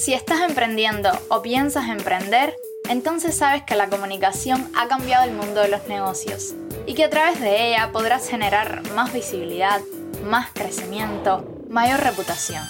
Si 0.00 0.14
estás 0.14 0.40
emprendiendo 0.40 1.10
o 1.28 1.42
piensas 1.42 1.90
emprender, 1.90 2.56
entonces 2.88 3.36
sabes 3.36 3.64
que 3.64 3.76
la 3.76 3.90
comunicación 3.90 4.72
ha 4.74 4.88
cambiado 4.88 5.28
el 5.28 5.36
mundo 5.36 5.60
de 5.60 5.68
los 5.68 5.88
negocios 5.88 6.54
y 6.86 6.94
que 6.94 7.04
a 7.04 7.10
través 7.10 7.38
de 7.38 7.68
ella 7.68 7.90
podrás 7.92 8.26
generar 8.26 8.80
más 8.94 9.12
visibilidad, 9.12 9.82
más 10.24 10.52
crecimiento, 10.54 11.44
mayor 11.68 12.00
reputación. 12.00 12.66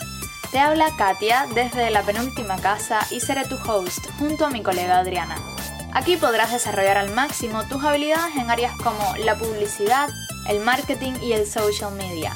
Te 0.51 0.59
habla 0.59 0.89
Katia 0.99 1.47
desde 1.55 1.93
la 1.93 2.03
penúltima 2.03 2.57
casa 2.57 2.99
y 3.13 3.21
seré 3.21 3.45
tu 3.45 3.55
host 3.65 4.05
junto 4.19 4.47
a 4.47 4.51
mi 4.51 4.65
colega 4.65 4.99
Adriana. 4.99 5.37
Aquí 5.93 6.17
podrás 6.17 6.51
desarrollar 6.51 6.97
al 6.97 7.15
máximo 7.15 7.63
tus 7.69 7.85
habilidades 7.85 8.35
en 8.35 8.51
áreas 8.51 8.73
como 8.83 9.15
la 9.25 9.39
publicidad, 9.39 10.09
el 10.49 10.59
marketing 10.59 11.13
y 11.23 11.35
el 11.35 11.47
social 11.47 11.95
media. 11.95 12.35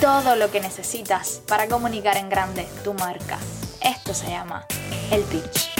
Todo 0.00 0.34
lo 0.34 0.50
que 0.50 0.60
necesitas 0.60 1.42
para 1.46 1.68
comunicar 1.68 2.16
en 2.16 2.28
grande 2.28 2.66
tu 2.82 2.92
marca. 2.94 3.38
Esto 3.84 4.14
se 4.14 4.30
llama 4.30 4.64
el 5.10 5.22
pitch. 5.22 5.70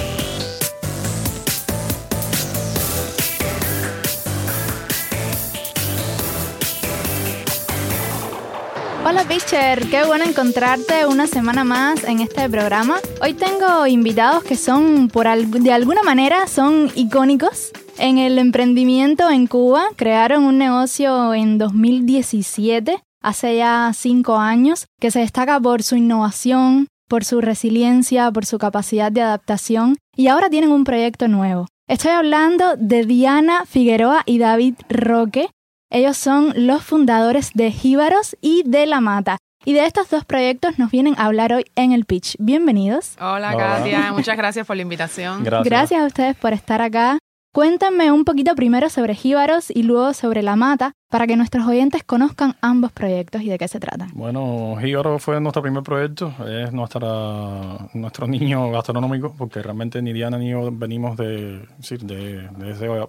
Hola 9.04 9.24
Pitcher, 9.24 9.88
qué 9.88 10.04
bueno 10.04 10.24
encontrarte 10.24 11.06
una 11.06 11.26
semana 11.26 11.64
más 11.64 12.02
en 12.04 12.20
este 12.20 12.48
programa. 12.48 12.98
Hoy 13.20 13.34
tengo 13.34 13.86
invitados 13.86 14.42
que 14.42 14.56
son, 14.56 15.08
por 15.08 15.26
de 15.26 15.72
alguna 15.72 16.02
manera, 16.02 16.46
son 16.46 16.90
icónicos 16.94 17.72
en 17.98 18.18
el 18.18 18.38
emprendimiento 18.38 19.28
en 19.30 19.46
Cuba. 19.46 19.84
Crearon 19.96 20.44
un 20.44 20.58
negocio 20.58 21.34
en 21.34 21.58
2017, 21.58 23.02
hace 23.20 23.56
ya 23.56 23.92
cinco 23.94 24.36
años, 24.38 24.86
que 25.00 25.10
se 25.10 25.20
destaca 25.20 25.60
por 25.60 25.82
su 25.82 25.96
innovación, 25.96 26.88
por 27.12 27.26
su 27.26 27.42
resiliencia, 27.42 28.32
por 28.32 28.46
su 28.46 28.56
capacidad 28.56 29.12
de 29.12 29.20
adaptación 29.20 29.98
y 30.16 30.28
ahora 30.28 30.48
tienen 30.48 30.72
un 30.72 30.82
proyecto 30.82 31.28
nuevo. 31.28 31.66
Estoy 31.86 32.12
hablando 32.12 32.74
de 32.78 33.04
Diana 33.04 33.66
Figueroa 33.66 34.22
y 34.24 34.38
David 34.38 34.76
Roque, 34.88 35.50
ellos 35.90 36.16
son 36.16 36.54
los 36.56 36.82
fundadores 36.82 37.50
de 37.52 37.70
Jíbaros 37.70 38.34
y 38.40 38.62
de 38.64 38.86
La 38.86 39.02
Mata. 39.02 39.36
Y 39.62 39.74
de 39.74 39.84
estos 39.84 40.08
dos 40.08 40.24
proyectos 40.24 40.78
nos 40.78 40.90
vienen 40.90 41.14
a 41.18 41.26
hablar 41.26 41.52
hoy 41.52 41.66
en 41.76 41.92
el 41.92 42.06
pitch. 42.06 42.34
Bienvenidos. 42.38 43.14
Hola, 43.20 43.54
Katia. 43.58 44.10
Muchas 44.12 44.38
gracias 44.38 44.66
por 44.66 44.76
la 44.76 44.82
invitación. 44.82 45.44
Gracias. 45.44 45.66
gracias 45.66 46.00
a 46.00 46.06
ustedes 46.06 46.34
por 46.34 46.54
estar 46.54 46.80
acá. 46.80 47.18
Cuéntame 47.54 48.10
un 48.10 48.24
poquito 48.24 48.54
primero 48.54 48.88
sobre 48.88 49.14
Jíbaros 49.14 49.70
y 49.70 49.82
luego 49.82 50.14
sobre 50.14 50.42
La 50.42 50.56
Mata 50.56 50.94
para 51.10 51.26
que 51.26 51.36
nuestros 51.36 51.66
oyentes 51.66 52.02
conozcan 52.02 52.54
ambos 52.62 52.92
proyectos 52.92 53.42
y 53.42 53.50
de 53.50 53.58
qué 53.58 53.68
se 53.68 53.78
tratan. 53.78 54.08
Bueno, 54.14 54.74
Jíbaros 54.80 55.22
fue 55.22 55.38
nuestro 55.38 55.60
primer 55.60 55.82
proyecto, 55.82 56.32
es 56.48 56.72
nuestra, 56.72 57.90
nuestro 57.92 58.26
niño 58.26 58.70
gastronómico, 58.70 59.34
porque 59.36 59.62
realmente 59.62 60.00
ni 60.00 60.14
Diana 60.14 60.38
ni 60.38 60.48
yo 60.48 60.70
venimos 60.72 61.18
de, 61.18 61.60
de, 62.00 62.48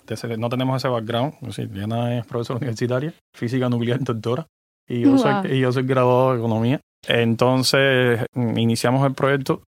ese, 0.09 0.38
no 0.38 0.49
tenemos 0.49 0.75
ese 0.75 0.89
background. 0.89 1.36
Diana 1.71 2.17
es 2.17 2.25
profesora 2.25 2.58
universitaria, 2.58 3.14
física 3.33 3.69
nuclear, 3.69 4.02
doctora, 4.02 4.45
y 4.89 5.03
yo, 5.03 5.17
soy, 5.17 5.53
y 5.53 5.59
yo 5.61 5.71
soy 5.71 5.83
graduado 5.83 6.33
de 6.33 6.39
economía. 6.39 6.81
Entonces 7.08 8.25
iniciamos 8.36 9.08
el 9.08 9.14
proyecto, 9.14 9.61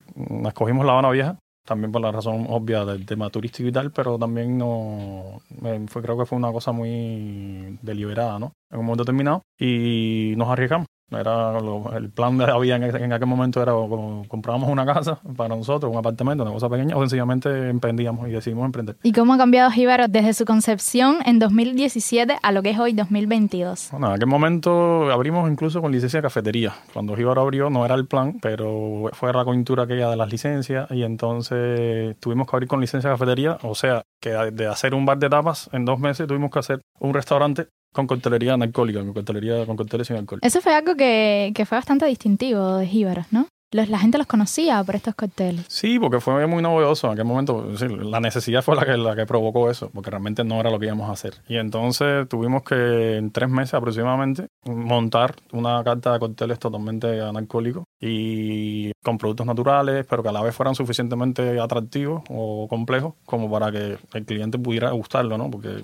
escogimos 0.45 0.85
La 0.85 0.93
Habana 0.95 1.11
Vieja, 1.11 1.39
también 1.65 1.93
por 1.93 2.03
la 2.03 2.13
razón 2.13 2.47
obvia 2.49 2.85
del 2.85 3.07
tema 3.07 3.31
turístico 3.31 3.69
y 3.69 3.73
tal, 3.73 3.91
pero 3.93 4.19
también 4.19 4.59
no 4.59 5.41
fue, 5.89 6.03
creo 6.03 6.19
que 6.19 6.27
fue 6.27 6.39
una 6.39 6.53
cosa 6.53 6.73
muy 6.73 7.79
deliberada, 7.83 8.39
¿no? 8.39 8.53
En 8.71 8.81
un 8.81 8.87
momento 8.87 9.05
determinado 9.05 9.43
y 9.59 10.35
nos 10.37 10.49
arriesgamos. 10.49 10.87
Era 11.11 11.59
el 11.97 12.11
plan 12.11 12.39
de 12.39 12.45
había 12.45 12.77
en, 12.77 12.83
en, 12.85 13.13
aquel 13.13 13.27
momento 13.27 13.63
era 13.63 13.75
o 13.75 14.25
comprábamos 14.27 14.69
una 14.69 14.85
casa 14.85 15.21
para 15.37 15.55
nosotros, 15.55 15.93
un 15.93 15.99
apartamento, 15.99 16.43
una 16.43 16.53
cosa 16.53 16.69
pequeña, 16.69 16.97
o 16.97 17.01
sencillamente 17.01 17.69
emprendíamos 17.69 18.29
y 18.29 18.33
decidimos 18.33 18.65
emprender. 18.67 18.97
¿Y 19.03 19.13
cómo 19.13 19.35
ha 19.35 19.39
cambiado 19.39 19.71
Jíbaro 19.71 20.09
desde 20.09 20.35
su 20.35 20.45
concepción 20.45 21.19
en 21.25 21.39
2017 21.39 22.39
a 22.43 22.53
lo 22.53 22.63
que 22.63 22.71
es 22.71 22.79
hoy 22.79 22.93
2022? 22.93 23.89
Bueno, 23.93 24.09
en 24.09 24.13
aquel 24.15 24.29
momento 24.29 25.11
abrimos 25.13 25.51
incluso 25.51 25.81
con 25.81 25.93
licencia 25.93 26.19
de 26.19 26.23
cafetería. 26.23 26.75
Cuando 26.93 27.15
Jíbaro 27.17 27.43
abrió 27.43 27.71
no 27.71 27.85
era 27.85 27.95
el 27.95 28.07
plan, 28.07 28.39
pero 28.41 29.11
fue 29.13 29.33
la 29.33 29.45
coyuntura 29.45 29.85
aquella 29.85 30.11
de 30.11 30.17
las 30.17 30.31
licencias 30.31 30.91
y 30.91 31.03
entonces 31.03 32.17
tuvimos 32.21 32.49
que 32.49 32.57
abrir 32.57 32.69
con 32.69 32.81
licencia 32.81 33.11
de 33.11 33.15
cafetería, 33.15 33.59
o 33.63 33.75
sea, 33.75 34.03
que 34.21 34.31
de 34.31 34.67
hacer 34.67 34.95
un 34.95 35.07
bar 35.07 35.19
de 35.19 35.29
tapas 35.29 35.69
en 35.73 35.85
dos 35.85 35.99
meses 35.99 36.27
tuvimos 36.27 36.51
que 36.51 36.59
hacer 36.59 36.81
un 36.99 37.15
restaurante 37.15 37.69
con 37.95 38.07
coctelería 38.07 38.55
alcohólica, 38.55 39.01
con 39.01 39.15
coctelería 39.15 39.65
con 39.65 39.77
cócteles 39.77 40.09
sin 40.09 40.17
alcohol. 40.17 40.41
Eso 40.43 40.61
fue 40.61 40.75
algo 40.75 40.97
que, 40.97 41.53
que 41.55 41.65
fue 41.65 41.79
bastante 41.79 42.05
distintivo 42.07 42.77
de 42.77 42.87
Jíbaros, 42.87 43.27
¿no? 43.31 43.47
la 43.75 43.99
gente 43.99 44.19
los 44.19 44.27
conocía 44.27 44.83
por 44.85 44.95
estos 44.95 45.15
cócteles. 45.15 45.65
Sí, 45.69 45.99
porque 45.99 46.21
fue 46.21 46.47
muy 46.47 46.63
novedoso 46.63 47.09
en 47.09 47.15
aquel 47.15 47.25
momento. 47.25 47.67
la 48.03 48.21
necesidad 48.21 48.63
fue 48.63 48.77
la 48.77 48.87
que, 48.87 48.97
la 48.97 49.17
que 49.17 49.27
provocó 49.27 49.69
eso, 49.69 49.91
porque 49.93 50.11
realmente 50.11 50.45
no 50.45 50.61
era 50.61 50.71
lo 50.71 50.79
que 50.79 50.87
íbamos 50.87 51.09
a 51.09 51.13
hacer. 51.13 51.35
Y 51.49 51.57
entonces 51.57 52.29
tuvimos 52.29 52.63
que, 52.63 53.17
en 53.17 53.33
tres 53.33 53.49
meses 53.49 53.75
aproximadamente, 53.75 54.47
montar 54.65 55.35
una 55.53 55.83
carta 55.83 56.13
de 56.13 56.21
cócteles 56.21 56.59
totalmente 56.61 57.21
analcohólicos 57.21 57.85
y 58.01 58.93
con 59.03 59.19
productos 59.19 59.47
naturales, 59.47 60.07
pero 60.09 60.23
que 60.23 60.29
a 60.29 60.33
la 60.33 60.43
vez 60.43 60.55
fueran 60.55 60.77
suficientemente 60.77 61.59
atractivos 61.59 62.23
o 62.29 62.69
complejos 62.69 63.15
como 63.27 63.51
para 63.51 63.73
que 63.73 63.99
el 64.13 64.25
cliente 64.25 64.59
pudiera 64.59 64.91
gustarlo, 64.93 65.37
¿no? 65.37 65.51
Porque 65.51 65.83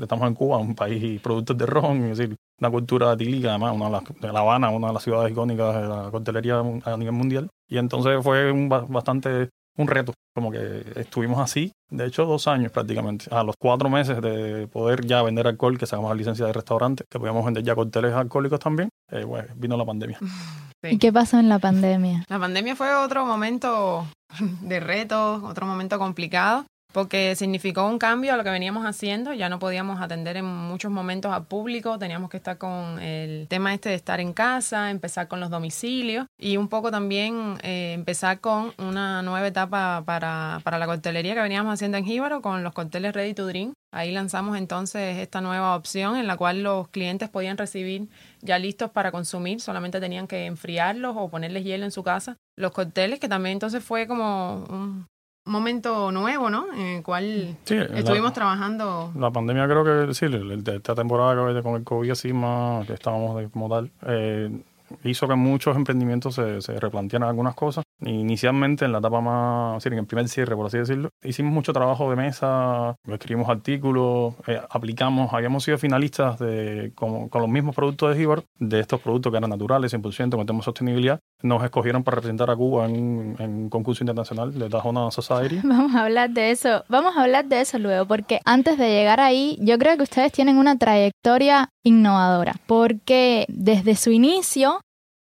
estamos 0.00 0.26
en 0.26 0.34
Cuba, 0.34 0.58
un 0.58 0.74
país 0.74 1.20
productos 1.20 1.56
de 1.56 1.66
ron, 1.66 2.04
es 2.04 2.18
decir, 2.18 2.36
una 2.60 2.70
cultura 2.70 3.16
tílica, 3.16 3.50
además, 3.50 3.74
una 3.74 4.00
de, 4.00 4.32
La 4.32 4.40
Habana, 4.40 4.70
una 4.70 4.88
de 4.88 4.94
las 4.94 5.02
ciudades 5.02 5.32
icónicas 5.32 5.74
de 5.74 5.88
la 5.88 6.10
coctelería 6.10 6.58
a 6.58 6.96
nivel 6.96 7.12
mundial. 7.12 7.48
Y 7.68 7.78
entonces 7.78 8.22
fue 8.22 8.52
un, 8.52 8.68
bastante 8.68 9.48
un 9.76 9.86
reto, 9.86 10.12
como 10.34 10.50
que 10.50 10.84
estuvimos 10.96 11.38
así, 11.40 11.72
de 11.88 12.06
hecho, 12.06 12.26
dos 12.26 12.46
años 12.48 12.70
prácticamente. 12.70 13.26
A 13.34 13.42
los 13.42 13.54
cuatro 13.58 13.88
meses 13.88 14.20
de 14.20 14.68
poder 14.68 15.06
ya 15.06 15.22
vender 15.22 15.46
alcohol, 15.46 15.78
que 15.78 15.86
sacamos 15.86 16.10
la 16.10 16.16
licencia 16.16 16.46
de 16.46 16.52
restaurante, 16.52 17.04
que 17.10 17.18
podíamos 17.18 17.44
vender 17.44 17.62
ya 17.62 17.74
cócteles 17.74 18.12
alcohólicos 18.12 18.60
también, 18.60 18.90
eh, 19.10 19.24
pues 19.26 19.46
vino 19.56 19.76
la 19.76 19.84
pandemia. 19.84 20.18
¿Y 20.82 20.98
qué 20.98 21.12
pasó 21.12 21.38
en 21.38 21.48
la 21.48 21.58
pandemia? 21.58 22.24
La 22.28 22.38
pandemia 22.38 22.76
fue 22.76 22.94
otro 22.94 23.26
momento 23.26 24.06
de 24.62 24.80
reto, 24.80 25.42
otro 25.44 25.66
momento 25.66 25.98
complicado 25.98 26.64
porque 26.92 27.34
significó 27.36 27.86
un 27.86 27.98
cambio 27.98 28.34
a 28.34 28.36
lo 28.36 28.44
que 28.44 28.50
veníamos 28.50 28.84
haciendo, 28.84 29.32
ya 29.32 29.48
no 29.48 29.58
podíamos 29.58 30.00
atender 30.00 30.36
en 30.36 30.44
muchos 30.44 30.90
momentos 30.90 31.32
al 31.32 31.46
público, 31.46 31.98
teníamos 31.98 32.30
que 32.30 32.36
estar 32.36 32.58
con 32.58 32.98
el 33.00 33.46
tema 33.48 33.72
este 33.74 33.90
de 33.90 33.94
estar 33.94 34.20
en 34.20 34.32
casa, 34.32 34.90
empezar 34.90 35.28
con 35.28 35.40
los 35.40 35.50
domicilios 35.50 36.26
y 36.38 36.56
un 36.56 36.68
poco 36.68 36.90
también 36.90 37.58
eh, 37.62 37.92
empezar 37.94 38.40
con 38.40 38.72
una 38.78 39.22
nueva 39.22 39.46
etapa 39.46 40.02
para, 40.04 40.60
para 40.64 40.78
la 40.78 40.86
coctelería 40.86 41.34
que 41.34 41.40
veníamos 41.40 41.74
haciendo 41.74 41.98
en 41.98 42.04
Jíbaro 42.04 42.42
con 42.42 42.62
los 42.64 42.72
cócteles 42.72 43.14
Ready 43.14 43.34
to 43.34 43.46
Drink. 43.46 43.72
Ahí 43.92 44.12
lanzamos 44.12 44.56
entonces 44.56 45.18
esta 45.18 45.40
nueva 45.40 45.74
opción 45.74 46.16
en 46.16 46.28
la 46.28 46.36
cual 46.36 46.62
los 46.62 46.88
clientes 46.88 47.28
podían 47.28 47.58
recibir 47.58 48.08
ya 48.40 48.58
listos 48.58 48.90
para 48.90 49.10
consumir, 49.10 49.60
solamente 49.60 50.00
tenían 50.00 50.28
que 50.28 50.46
enfriarlos 50.46 51.16
o 51.18 51.28
ponerles 51.28 51.64
hielo 51.64 51.84
en 51.84 51.90
su 51.90 52.04
casa. 52.04 52.36
Los 52.56 52.70
cócteles, 52.72 53.18
que 53.18 53.28
también 53.28 53.54
entonces 53.54 53.82
fue 53.82 54.06
como 54.06 54.64
un, 54.70 55.06
momento 55.50 56.10
nuevo, 56.12 56.50
¿no? 56.50 56.72
En 56.72 56.86
el 56.86 57.02
cual 57.02 57.56
estuvimos 57.66 58.32
trabajando. 58.32 59.12
La 59.16 59.30
pandemia 59.30 59.66
creo 59.66 59.84
que 59.84 60.14
sí, 60.14 60.26
esta 60.66 60.94
temporada 60.94 61.62
con 61.62 61.76
el 61.76 61.84
COVID 61.84 62.10
así 62.10 62.32
más 62.32 62.86
que 62.86 62.94
estábamos 62.94 63.50
como 63.52 63.68
tal, 63.68 63.90
eh, 64.06 64.50
hizo 65.04 65.28
que 65.28 65.34
muchos 65.34 65.76
emprendimientos 65.76 66.34
se, 66.34 66.60
se 66.60 66.78
replantearan 66.78 67.28
algunas 67.28 67.54
cosas 67.54 67.84
Inicialmente, 68.02 68.84
en 68.84 68.92
la 68.92 68.98
etapa 68.98 69.20
más, 69.20 69.84
en 69.84 69.92
el 69.92 70.06
primer 70.06 70.28
cierre, 70.28 70.56
por 70.56 70.66
así 70.66 70.78
decirlo, 70.78 71.10
hicimos 71.22 71.52
mucho 71.52 71.72
trabajo 71.72 72.08
de 72.10 72.16
mesa, 72.16 72.96
escribimos 73.06 73.48
artículos, 73.48 74.34
eh, 74.46 74.60
aplicamos, 74.70 75.32
habíamos 75.32 75.64
sido 75.64 75.78
finalistas 75.78 76.38
de, 76.38 76.92
con, 76.94 77.28
con 77.28 77.42
los 77.42 77.50
mismos 77.50 77.74
productos 77.74 78.10
de 78.10 78.20
Gibor, 78.20 78.44
de 78.58 78.80
estos 78.80 79.00
productos 79.00 79.32
que 79.32 79.38
eran 79.38 79.50
naturales, 79.50 79.92
100%, 79.92 80.36
con 80.36 80.46
tema 80.46 80.62
sostenibilidad. 80.62 81.20
Nos 81.42 81.62
escogieron 81.62 82.02
para 82.02 82.16
representar 82.16 82.50
a 82.50 82.56
Cuba 82.56 82.86
en, 82.86 83.36
en 83.38 83.50
un 83.50 83.70
concurso 83.70 84.02
internacional 84.02 84.58
de 84.58 84.68
Tajona 84.68 85.10
Society. 85.10 85.60
Vamos 85.64 85.94
a 85.94 86.04
hablar 86.04 86.30
de 86.30 86.50
eso, 86.50 86.84
vamos 86.88 87.16
a 87.16 87.22
hablar 87.22 87.46
de 87.46 87.60
eso 87.60 87.78
luego, 87.78 88.06
porque 88.06 88.40
antes 88.44 88.78
de 88.78 88.88
llegar 88.88 89.20
ahí, 89.20 89.58
yo 89.60 89.78
creo 89.78 89.96
que 89.96 90.02
ustedes 90.02 90.32
tienen 90.32 90.56
una 90.56 90.76
trayectoria 90.76 91.68
innovadora, 91.84 92.54
porque 92.66 93.46
desde 93.48 93.94
su 93.96 94.10
inicio 94.10 94.80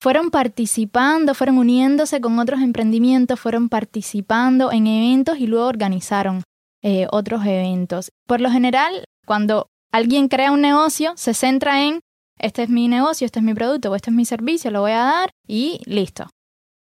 fueron 0.02 0.32
participando, 0.32 1.32
fueron 1.32 1.58
uniéndose 1.58 2.20
con 2.20 2.40
otros 2.40 2.60
emprendimientos, 2.60 3.38
fueron 3.38 3.69
participando 3.69 4.72
en 4.72 4.88
eventos 4.88 5.38
y 5.38 5.46
luego 5.46 5.69
organizaron 5.69 6.43
eh, 6.82 7.06
otros 7.12 7.46
eventos. 7.46 8.10
Por 8.26 8.40
lo 8.40 8.50
general, 8.50 9.04
cuando 9.26 9.69
alguien 9.93 10.26
crea 10.26 10.50
un 10.50 10.60
negocio, 10.60 11.12
se 11.14 11.34
centra 11.34 11.84
en, 11.84 12.00
este 12.40 12.64
es 12.64 12.69
mi 12.69 12.88
negocio, 12.88 13.26
este 13.26 13.38
es 13.38 13.44
mi 13.44 13.54
producto 13.54 13.93
o 13.93 13.94
este 13.94 14.10
es 14.10 14.16
mi 14.16 14.25
servicio, 14.25 14.72
lo 14.72 14.81
voy 14.81 14.90
a 14.90 15.04
dar 15.04 15.31
y 15.46 15.78
listo. 15.84 16.28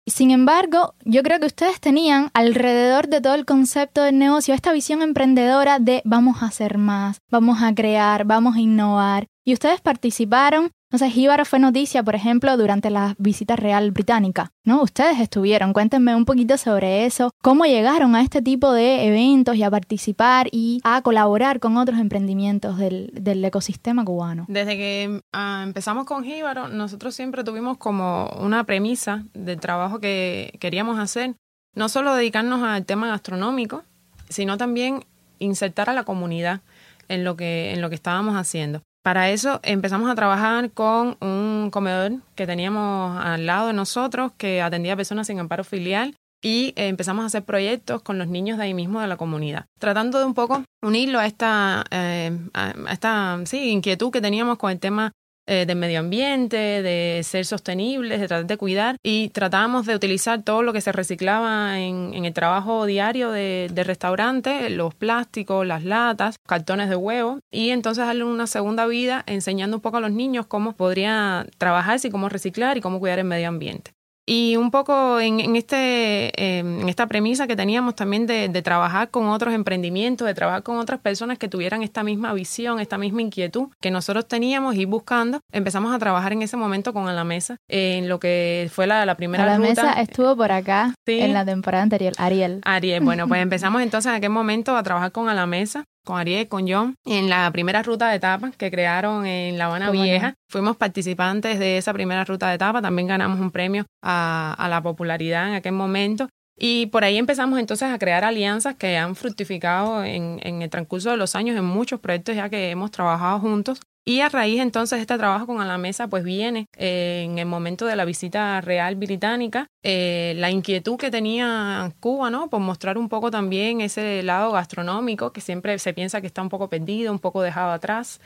Sin 0.06 0.30
embargo, 0.30 0.94
yo 1.04 1.24
creo 1.24 1.40
que 1.40 1.48
ustedes 1.48 1.80
tenían 1.80 2.30
alrededor 2.36 3.08
de 3.08 3.20
todo 3.20 3.34
el 3.34 3.46
concepto 3.46 4.04
del 4.04 4.20
negocio 4.20 4.54
esta 4.54 4.72
visión 4.72 5.02
emprendedora 5.02 5.80
de 5.80 6.04
vamos 6.06 6.44
a 6.44 6.46
hacer 6.46 6.78
más, 6.78 7.18
vamos 7.32 7.64
a 7.64 7.74
crear, 7.74 8.26
vamos 8.26 8.58
a 8.58 8.62
innovar. 8.62 9.26
Y 9.44 9.54
ustedes 9.54 9.82
participaron 9.82 10.70
Entonces, 10.90 11.14
Jíbaro 11.14 11.44
fue 11.44 11.60
noticia, 11.60 12.02
por 12.02 12.16
ejemplo, 12.16 12.56
durante 12.56 12.90
la 12.90 13.14
visita 13.18 13.58
real 13.58 13.92
británica, 13.92 14.54
¿no? 14.64 14.82
Ustedes 14.82 15.20
estuvieron, 15.20 15.74
cuéntenme 15.74 16.16
un 16.16 16.24
poquito 16.24 16.58
sobre 16.58 17.06
eso, 17.06 17.32
cómo 17.44 17.66
llegaron 17.66 18.16
a 18.16 18.22
este 18.22 18.42
tipo 18.42 18.72
de 18.72 19.06
eventos 19.06 19.58
y 19.58 19.64
a 19.64 19.70
participar 19.70 20.48
y 20.50 20.80
a 20.86 21.02
colaborar 21.02 21.60
con 21.60 21.76
otros 21.76 22.00
emprendimientos 22.00 22.78
del, 22.78 23.12
ecosistema 23.44 24.06
cubano. 24.06 24.46
Desde 24.48 24.78
que 24.78 25.22
uh, 25.34 25.64
empezamos 25.64 26.06
con 26.06 26.24
Jíbaro, 26.24 26.70
nosotros 26.70 27.14
siempre 27.14 27.44
tuvimos 27.44 27.78
como 27.78 28.30
una 28.40 28.64
premisa 28.64 29.26
del 29.34 29.60
trabajo 29.60 30.00
que 30.00 30.54
queríamos 30.62 31.00
hacer, 31.00 31.36
no 31.76 31.90
solo 31.90 32.16
dedicarnos 32.16 32.64
al 32.64 32.86
tema 32.86 33.08
gastronómico, 33.08 33.84
sino 34.30 34.58
también 34.58 35.04
insertar 35.40 35.90
a 35.90 35.94
la 35.94 36.06
comunidad 36.06 36.62
en 37.10 37.26
lo 37.26 37.36
que, 37.36 37.74
en 37.74 37.82
lo 37.82 37.90
que 37.90 37.96
estábamos 37.96 38.36
haciendo. 38.36 38.82
Para 39.08 39.30
eso 39.30 39.62
empezamos 39.64 40.10
a 40.10 40.16
trabajar 40.16 40.70
con 40.72 41.16
un 41.22 41.70
comedor 41.72 42.20
que 42.36 42.46
teníamos 42.46 43.18
al 43.24 43.46
lado 43.46 43.68
de 43.68 43.74
nosotros 43.74 44.34
que 44.38 44.62
atendía 44.62 44.92
a 44.92 44.98
personas 44.98 45.28
sin 45.28 45.40
amparo 45.40 45.64
filial 45.64 46.14
y 46.44 46.74
empezamos 46.76 47.24
a 47.24 47.28
hacer 47.28 47.46
proyectos 47.46 48.02
con 48.02 48.18
los 48.18 48.28
niños 48.28 48.58
de 48.58 48.66
ahí 48.66 48.74
mismo 48.74 49.00
de 49.00 49.08
la 49.08 49.16
comunidad, 49.16 49.64
tratando 49.80 50.20
de 50.20 50.26
un 50.26 50.34
poco 50.34 50.62
unirlo 50.84 51.20
a 51.20 51.26
esta, 51.26 51.86
eh, 51.90 52.38
a 52.54 52.74
esta 52.92 53.40
sí, 53.46 53.70
inquietud 53.70 54.12
que 54.12 54.20
teníamos 54.20 54.58
con 54.58 54.72
el 54.72 54.80
tema 54.82 55.14
eh, 55.48 55.66
del 55.66 55.78
medio 55.78 56.00
ambiente, 56.00 56.58
de 56.58 57.22
ser 57.24 57.46
sostenibles, 57.46 58.20
de 58.20 58.28
tratar 58.28 58.48
de 58.48 58.58
cuidar 58.58 58.98
y 59.04 59.30
tratábamos 59.30 59.86
de 59.86 59.96
utilizar 59.96 60.44
todo 60.44 60.62
lo 60.62 60.74
que 60.74 60.82
se 60.82 60.92
reciclaba 60.92 61.80
en, 61.80 62.14
en 62.14 62.26
el 62.26 62.34
trabajo 62.34 62.86
diario 62.86 63.32
de, 63.32 63.70
de, 63.72 63.84
restaurante, 63.84 64.70
los 64.70 64.94
plásticos, 64.94 65.66
las 65.66 65.84
latas, 65.84 66.36
cartones 66.46 66.90
de 66.90 66.96
huevo 66.96 67.40
y 67.52 67.70
entonces 67.70 68.06
darle 68.06 68.26
una 68.26 68.48
segunda 68.48 68.86
vida 68.88 69.24
enseñando 69.26 69.78
un 69.78 69.82
poco 69.82 69.98
a 69.98 70.02
los 70.02 70.12
niños 70.12 70.46
cómo 70.48 70.74
podría 70.74 71.48
trabajarse 71.58 72.10
y 72.10 72.12
cómo 72.12 72.30
reciclar 72.30 72.78
y 72.78 72.82
cómo 72.82 73.00
cuidar 73.00 73.20
el 73.20 73.26
medio 73.26 73.48
ambiente. 73.48 73.97
Y 74.30 74.58
un 74.58 74.72
poco 74.72 75.22
en, 75.22 75.40
en 75.40 75.56
este, 75.56 76.28
eh, 76.36 76.60
en 76.60 76.90
esta 76.90 77.08
premisa 77.08 77.48
que 77.48 77.56
teníamos 77.56 77.96
también 77.96 78.28
de, 78.28 78.50
de, 78.50 78.62
trabajar 78.62 79.10
con 79.10 79.30
otros 79.30 79.54
emprendimientos, 79.54 80.28
de 80.28 80.34
trabajar 80.34 80.64
con 80.64 80.78
otras 80.80 81.00
personas 81.00 81.38
que 81.38 81.48
tuvieran 81.48 81.82
esta 81.82 82.04
misma 82.04 82.34
visión, 82.34 82.82
esta 82.82 82.98
misma 82.98 83.22
inquietud 83.22 83.70
que 83.80 83.90
nosotros 83.90 84.28
teníamos 84.28 84.76
y 84.76 84.84
buscando, 84.84 85.40
empezamos 85.54 85.96
a 85.96 86.00
trabajar 86.00 86.34
en 86.34 86.42
ese 86.42 86.58
momento 86.58 86.92
con 86.92 87.08
A 87.08 87.14
la 87.14 87.24
Mesa, 87.24 87.56
en 87.70 88.10
lo 88.10 88.20
que 88.20 88.70
fue 88.70 88.86
la, 88.86 89.06
la 89.06 89.16
primera 89.16 89.44
A 89.44 89.48
la 89.48 89.58
ruta. 89.58 89.70
Mesa 89.70 89.94
estuvo 89.94 90.36
por 90.36 90.52
acá 90.52 90.94
sí. 91.06 91.22
en 91.22 91.34
la 91.34 91.46
temporada 91.46 91.84
anterior, 91.84 92.12
Ariel. 92.18 92.60
Ariel, 92.66 93.06
bueno, 93.06 93.30
pues 93.30 93.42
empezamos 93.42 93.82
entonces 93.82 94.10
en 94.10 94.18
aquel 94.18 94.32
momento 94.32 94.76
a 94.76 94.84
trabajar 94.84 95.14
con 95.14 95.30
A 95.30 95.34
la 95.34 95.46
Mesa 95.46 95.86
con 96.08 96.18
Ariel, 96.18 96.48
con 96.48 96.68
John, 96.68 96.96
en 97.06 97.30
la 97.30 97.52
primera 97.52 97.84
ruta 97.84 98.10
de 98.10 98.16
etapa 98.16 98.52
que 98.58 98.72
crearon 98.72 99.26
en 99.26 99.58
La 99.58 99.66
Habana 99.66 99.92
Qué 99.92 99.92
Vieja. 99.92 100.28
Bueno. 100.28 100.36
Fuimos 100.50 100.78
participantes 100.78 101.60
de 101.60 101.78
esa 101.78 101.94
primera 101.94 102.24
ruta 102.24 102.48
de 102.48 102.56
etapa, 102.56 102.82
también 102.82 103.10
ganamos 103.10 103.40
un 103.40 103.52
premio 103.52 103.86
a, 104.02 104.56
a, 104.58 104.70
la 104.70 104.82
popularidad 104.82 105.50
en 105.50 105.56
aquel 105.56 105.74
momento. 105.74 106.30
Y 106.58 106.88
por 106.88 107.04
ahí 107.04 107.18
empezamos 107.18 107.60
entonces 107.60 107.90
a 107.90 108.00
crear 108.00 108.24
alianzas 108.24 108.76
que 108.76 108.98
han 108.98 109.16
fructificado 109.16 110.04
en, 110.04 110.40
en 110.42 110.62
el 110.62 110.70
transcurso 110.70 111.12
de 111.12 111.18
los 111.18 111.36
años 111.36 111.56
en 111.58 111.66
muchos 111.66 112.00
proyectos 112.00 112.36
ya 112.36 112.50
que 112.50 112.72
hemos 112.72 112.90
trabajado 112.90 113.40
juntos. 113.40 113.80
Y 114.10 114.22
a 114.22 114.30
raíz 114.30 114.62
entonces 114.62 115.00
de 115.00 115.02
este 115.02 115.18
trabajo 115.18 115.48
con 115.48 115.60
A 115.60 115.66
la 115.66 115.78
Mesa, 115.78 116.08
pues 116.08 116.24
viene 116.24 116.68
eh, 116.78 117.24
en 117.26 117.40
el 117.40 117.46
momento 117.46 117.86
de 117.86 117.98
la 117.98 118.06
visita 118.06 118.62
real 118.62 118.96
británica 118.96 119.68
eh, 119.84 120.34
la 120.38 120.50
inquietud 120.50 120.96
que 120.96 121.12
tenía 121.12 121.92
Cuba, 122.00 122.30
¿no? 122.30 122.50
Por 122.50 122.62
mostrar 122.62 122.98
un 122.98 123.10
poco 123.10 123.32
también 123.32 123.82
ese 123.82 124.24
lado 124.24 124.54
gastronómico 124.54 125.34
que 125.34 125.42
siempre 125.42 125.78
se 125.78 125.94
piensa 125.94 126.22
que 126.22 126.28
está 126.28 126.42
un 126.42 126.48
poco 126.48 126.70
perdido, 126.70 127.12
un 127.12 127.20
poco 127.20 127.42
dejado 127.42 127.74
atrás. 127.74 128.22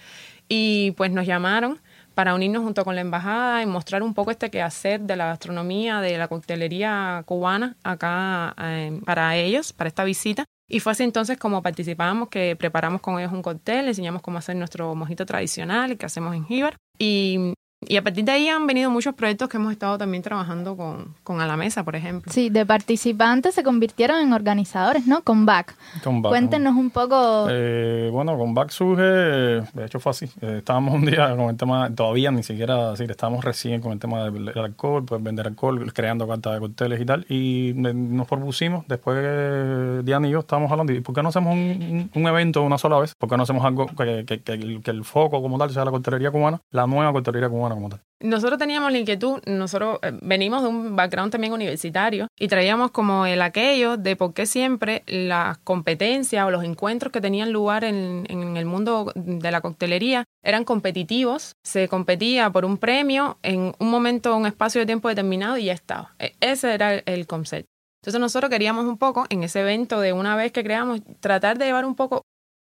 Y 0.48 0.92
pues 0.98 1.10
nos 1.10 1.25
llamaron 1.25 1.81
para 2.13 2.36
unirnos 2.36 2.62
junto 2.62 2.86
con 2.86 2.94
la 2.94 3.01
embajada 3.01 3.63
y 3.63 3.66
mostrar 3.66 4.04
un 4.04 4.13
poco 4.13 4.30
este 4.30 4.51
quehacer 4.51 5.01
de 5.01 5.16
la 5.16 5.25
gastronomía, 5.25 6.00
de 6.00 6.16
la 6.16 6.27
coctelería 6.27 7.24
cubana 7.25 7.75
acá 7.84 8.54
eh, 8.62 9.00
para 9.04 9.36
ellos, 9.36 9.74
para 9.74 9.88
esta 9.88 10.04
visita. 10.04 10.45
Y 10.74 10.80
fue 10.80 10.94
así 10.94 11.04
entonces 11.04 11.38
como 11.38 11.62
participamos, 11.62 12.30
que 12.30 12.56
preparamos 12.56 13.02
con 13.02 13.20
ellos 13.20 13.34
un 13.34 13.42
cóctel, 13.42 13.90
enseñamos 13.90 14.22
cómo 14.22 14.38
hacer 14.38 14.56
nuestro 14.56 14.96
mojito 14.96 15.26
tradicional 15.26 15.98
que 15.98 16.06
hacemos 16.06 16.34
en 16.34 16.46
Jíbar. 16.46 16.78
Y 16.98 17.54
y 17.88 17.98
a 17.98 18.04
partir 18.04 18.24
de 18.24 18.31
ahí 18.31 18.48
han 18.48 18.68
venido 18.68 18.92
muchos 18.92 19.16
proyectos 19.16 19.50
que 19.50 19.57
hemos 19.57 19.72
estado 19.72 19.98
también 19.98 20.22
trabajando 20.22 20.78
con, 20.78 21.16
con 21.24 21.42
A 21.42 21.48
la 21.48 21.57
Mesa, 21.57 21.83
por 21.83 21.95
ejemplo. 21.95 22.31
Sí, 22.31 22.51
de 22.51 22.63
participantes 22.63 23.56
se 23.56 23.63
convirtieron 23.63 24.19
en 24.19 24.33
organizadores, 24.33 25.07
¿no? 25.07 25.24
Con 25.24 25.48
BAC. 25.48 25.75
Con 26.04 26.22
BAC. 26.22 26.31
Cuéntenos 26.31 26.75
un 26.75 26.92
poco. 26.92 27.48
Eh, 27.50 28.10
bueno, 28.12 28.38
con 28.38 28.54
BAC 28.54 28.69
surge, 28.69 29.04
de 29.04 29.86
hecho 29.86 30.00
fue 30.00 30.12
así. 30.12 30.25
Eh, 30.42 30.57
estábamos 30.60 30.94
un 30.94 31.06
día 31.06 31.36
con 31.36 31.50
el 31.50 31.57
tema, 31.57 31.89
todavía 31.95 32.30
ni 32.30 32.44
siquiera, 32.44 32.92
decir, 32.92 33.10
estábamos 33.10 33.44
recién 33.44 33.81
con 33.81 33.94
el 33.94 34.00
tema 34.00 34.30
del, 34.30 34.50
alcohol, 34.50 35.04
pues 35.04 35.24
vender 35.24 35.48
alcohol, 35.48 35.92
creando 35.92 36.27
cartas 36.27 36.54
de 36.54 36.60
cócteles 36.60 37.01
y 37.01 37.06
tal. 37.06 37.25
Y 37.30 37.74
nos 37.75 38.27
propusimos, 38.27 38.88
después 38.88 39.18
de 39.18 40.04
Diana 40.04 40.27
y 40.27 40.31
yo 40.31 40.39
estábamos 40.42 40.72
hablando, 40.72 40.94
¿y 40.94 41.01
por 41.01 41.16
qué 41.16 41.24
no 41.24 41.30
hacemos 41.30 41.51
un, 41.56 42.12
un 42.13 42.27
evento 42.27 42.62
una 42.62 42.77
sola 42.77 43.00
vez? 43.00 43.16
¿Por 43.16 43.27
qué 43.27 43.38
no 43.38 43.44
hacemos 43.44 43.66
algo 43.66 43.88
que, 43.88 44.24
que, 44.27 44.42
que, 44.42 44.54
el, 44.54 44.84
que 44.84 44.92
el 44.92 45.04
foco 45.04 45.42
como 45.42 45.57
tal 45.57 45.72
sea 45.72 45.84
la 45.84 45.89
coctelería 45.89 46.30
cubana, 46.30 46.62
la 46.69 46.86
nueva 46.86 47.12
coctelería 47.12 47.50
cubana? 47.50 47.71
Como 47.76 47.90
tal. 47.90 48.02
Nosotros 48.22 48.60
teníamos 48.60 48.92
la 48.92 49.00
inquietud, 49.00 49.40
nosotros 49.48 49.98
eh, 50.04 50.12
venimos 50.22 50.62
de 50.62 50.70
un 50.70 50.96
background 50.96 51.32
también 51.32 51.54
universitario 51.54 52.28
y 52.38 52.48
traíamos 52.48 52.92
como 52.92 53.26
el 53.26 53.42
aquello 53.42 53.98
de 53.98 54.16
por 54.16 54.34
qué 54.34 54.46
siempre 54.46 55.04
las 55.08 55.58
competencias 55.58 56.46
o 56.46 56.52
los 56.52 56.64
encuentros 56.64 57.12
que 57.12 57.20
tenían 57.20 57.52
lugar 57.52 57.84
en, 57.84 58.28
en, 58.30 58.58
el 58.58 58.66
mundo 58.66 59.12
de 59.16 59.52
la 59.52 59.62
coctelería 59.62 60.26
eran 60.44 60.66
competitivos, 60.66 61.54
se 61.64 61.88
competía 61.88 62.52
por 62.52 62.64
un 62.64 62.78
premio 62.78 63.40
en 63.42 63.74
un 63.80 63.90
momento, 63.90 64.36
un 64.36 64.46
espacio 64.46 64.80
de 64.80 64.86
tiempo 64.86 65.10
determinado 65.10 65.58
y 65.58 65.66
ya 65.66 65.74
estaba. 65.74 66.14
E, 66.20 66.36
ese 66.42 66.76
era 66.76 66.94
el, 66.94 67.04
el 67.08 67.26
concepto. 67.26 67.72
Entonces 68.02 68.20
nosotros 68.20 68.52
queríamos 68.52 68.86
un 68.86 68.98
poco, 68.98 69.26
en 69.30 69.44
ese 69.44 69.62
evento 69.62 70.00
de 70.00 70.14
una 70.14 70.36
vez 70.36 70.52
que 70.52 70.64
creamos, 70.64 71.02
tratar 71.20 71.58
de 71.58 71.66
llevar 71.66 71.86
un 71.86 71.96
poco, 71.96 72.22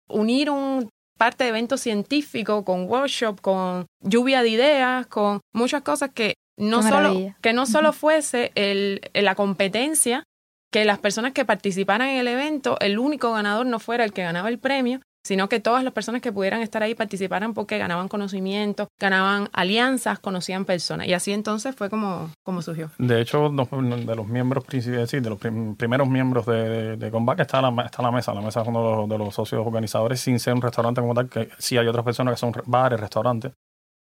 unir 0.09 0.49
un 0.49 0.89
parte 1.17 1.43
de 1.43 1.49
eventos 1.49 1.81
científicos, 1.81 2.63
con 2.63 2.89
workshop, 2.89 3.41
con 3.41 3.85
lluvia 4.01 4.41
de 4.41 4.49
ideas, 4.49 5.07
con 5.07 5.41
muchas 5.53 5.81
cosas 5.81 6.11
que 6.13 6.35
no 6.57 6.81
solo, 6.83 7.33
que 7.41 7.53
no 7.53 7.65
solo 7.65 7.93
fuese 7.93 8.51
el, 8.55 9.01
la 9.13 9.35
competencia, 9.35 10.23
que 10.71 10.85
las 10.85 10.99
personas 10.99 11.33
que 11.33 11.45
participaran 11.45 12.09
en 12.09 12.17
el 12.17 12.27
evento, 12.27 12.77
el 12.79 12.99
único 12.99 13.31
ganador 13.31 13.65
no 13.65 13.79
fuera 13.79 14.03
el 14.03 14.13
que 14.13 14.23
ganaba 14.23 14.49
el 14.49 14.59
premio, 14.59 15.01
sino 15.25 15.49
que 15.49 15.59
todas 15.59 15.83
las 15.83 15.91
personas 15.91 16.21
que 16.21 16.31
pudieran 16.31 16.61
estar 16.61 16.83
ahí 16.83 16.93
participaran 16.93 17.55
porque 17.55 17.79
ganaban 17.79 18.07
conocimiento, 18.07 18.87
ganaban 18.99 19.49
alianzas, 19.53 20.19
conocían 20.19 20.65
personas. 20.65 21.07
Y 21.07 21.13
así 21.13 21.33
entonces 21.33 21.75
fue 21.75 21.89
como, 21.89 22.29
como 22.43 22.61
surgió. 22.61 22.91
De 22.99 23.21
hecho, 23.21 23.49
de 23.49 24.15
los 24.15 24.27
miembros 24.27 24.63
principales, 24.63 25.09
de 25.09 25.21
los 25.21 25.39
prim 25.39 25.75
primeros 25.75 26.07
miembros 26.07 26.45
de, 26.45 26.69
de, 26.69 26.97
de 26.97 27.11
Combat 27.11 27.39
está 27.39 27.59
la, 27.59 27.85
está 27.85 28.03
la 28.03 28.11
mesa. 28.11 28.35
La 28.35 28.41
mesa 28.41 28.61
es 28.61 28.67
uno 28.67 28.87
de 28.87 28.95
los, 28.97 29.09
de 29.09 29.17
los 29.17 29.33
socios 29.33 29.65
organizadores, 29.65 30.19
sin 30.19 30.39
ser 30.39 30.53
un 30.53 30.61
restaurante 30.61 31.01
como 31.01 31.15
tal, 31.15 31.27
que 31.27 31.49
sí 31.57 31.75
hay 31.75 31.87
otras 31.87 32.05
personas 32.05 32.35
que 32.35 32.39
son 32.39 32.53
bares, 32.67 32.99
restaurantes. 32.99 33.53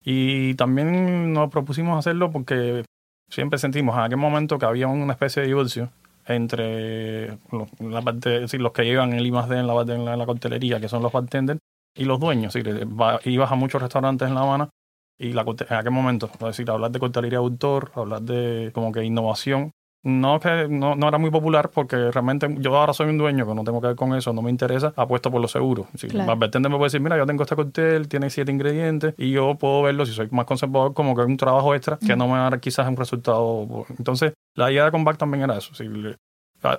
Y 0.04 0.52
también 0.56 1.32
nos 1.32 1.48
propusimos 1.48 1.98
hacerlo 1.98 2.30
porque 2.30 2.84
siempre 3.30 3.58
sentimos 3.58 3.96
en 3.96 4.02
aquel 4.02 4.18
momento 4.18 4.58
que 4.58 4.66
había 4.66 4.88
una 4.88 5.14
especie 5.14 5.40
de 5.40 5.48
divorcio 5.48 5.90
entre 6.26 7.38
los, 7.50 7.68
la 7.80 8.02
parte, 8.02 8.46
los 8.58 8.72
que 8.72 8.84
llevan 8.84 9.12
el 9.12 9.26
I 9.26 9.30
más 9.30 9.48
D 9.48 9.58
en 9.58 9.66
la, 9.66 9.80
en 9.82 10.04
la, 10.04 10.12
en 10.14 10.18
la 10.18 10.26
coctelería, 10.26 10.80
que 10.80 10.88
son 10.88 11.02
los 11.02 11.12
bartenders, 11.12 11.60
y 11.94 12.04
los 12.04 12.18
dueños. 12.18 12.54
Es 12.54 12.64
decir, 12.64 12.86
ibas 13.24 13.52
a 13.52 13.54
muchos 13.54 13.80
restaurantes 13.80 14.28
en 14.28 14.34
La 14.34 14.40
Habana 14.40 14.70
y 15.18 15.32
la, 15.32 15.42
en 15.42 15.76
aquel 15.76 15.92
momento, 15.92 16.30
es 16.32 16.38
decir, 16.40 16.70
hablar 16.70 16.90
de 16.90 16.98
coctelería 16.98 17.38
de 17.38 17.44
autor, 17.44 17.92
hablar 17.94 18.22
de 18.22 18.70
como 18.74 18.90
que 18.92 19.04
innovación, 19.04 19.70
no 20.04 20.38
que 20.38 20.68
no, 20.68 20.94
no, 20.94 21.08
era 21.08 21.18
muy 21.18 21.30
popular 21.30 21.70
porque 21.70 22.10
realmente 22.10 22.46
yo 22.58 22.76
ahora 22.76 22.92
soy 22.92 23.08
un 23.08 23.18
dueño 23.18 23.46
que 23.46 23.54
no 23.54 23.64
tengo 23.64 23.80
que 23.80 23.88
ver 23.88 23.96
con 23.96 24.14
eso, 24.14 24.32
no 24.32 24.42
me 24.42 24.50
interesa, 24.50 24.92
apuesto 24.96 25.30
por 25.30 25.40
lo 25.40 25.48
seguro. 25.48 25.88
Si 25.94 26.08
claro. 26.08 26.36
Bartender 26.36 26.70
me 26.70 26.76
puede 26.76 26.86
decir, 26.88 27.00
mira, 27.00 27.16
yo 27.16 27.26
tengo 27.26 27.42
este 27.42 27.56
cóctel, 27.56 28.08
tiene 28.08 28.30
siete 28.30 28.52
ingredientes 28.52 29.14
y 29.16 29.32
yo 29.32 29.54
puedo 29.56 29.82
verlo, 29.82 30.06
si 30.06 30.12
soy 30.12 30.28
más 30.30 30.44
conservador, 30.44 30.94
como 30.94 31.16
que 31.16 31.22
es 31.22 31.28
un 31.28 31.36
trabajo 31.36 31.74
extra 31.74 31.98
que 31.98 32.16
no 32.16 32.26
me 32.26 32.34
va 32.34 32.46
a 32.46 32.50
dar 32.50 32.60
quizás 32.60 32.86
un 32.86 32.96
resultado. 32.96 33.86
Entonces, 33.98 34.34
la 34.54 34.70
idea 34.70 34.84
de 34.84 34.90
Combat 34.90 35.16
también 35.16 35.42
era 35.42 35.56
eso. 35.56 35.74
Si 35.74 35.84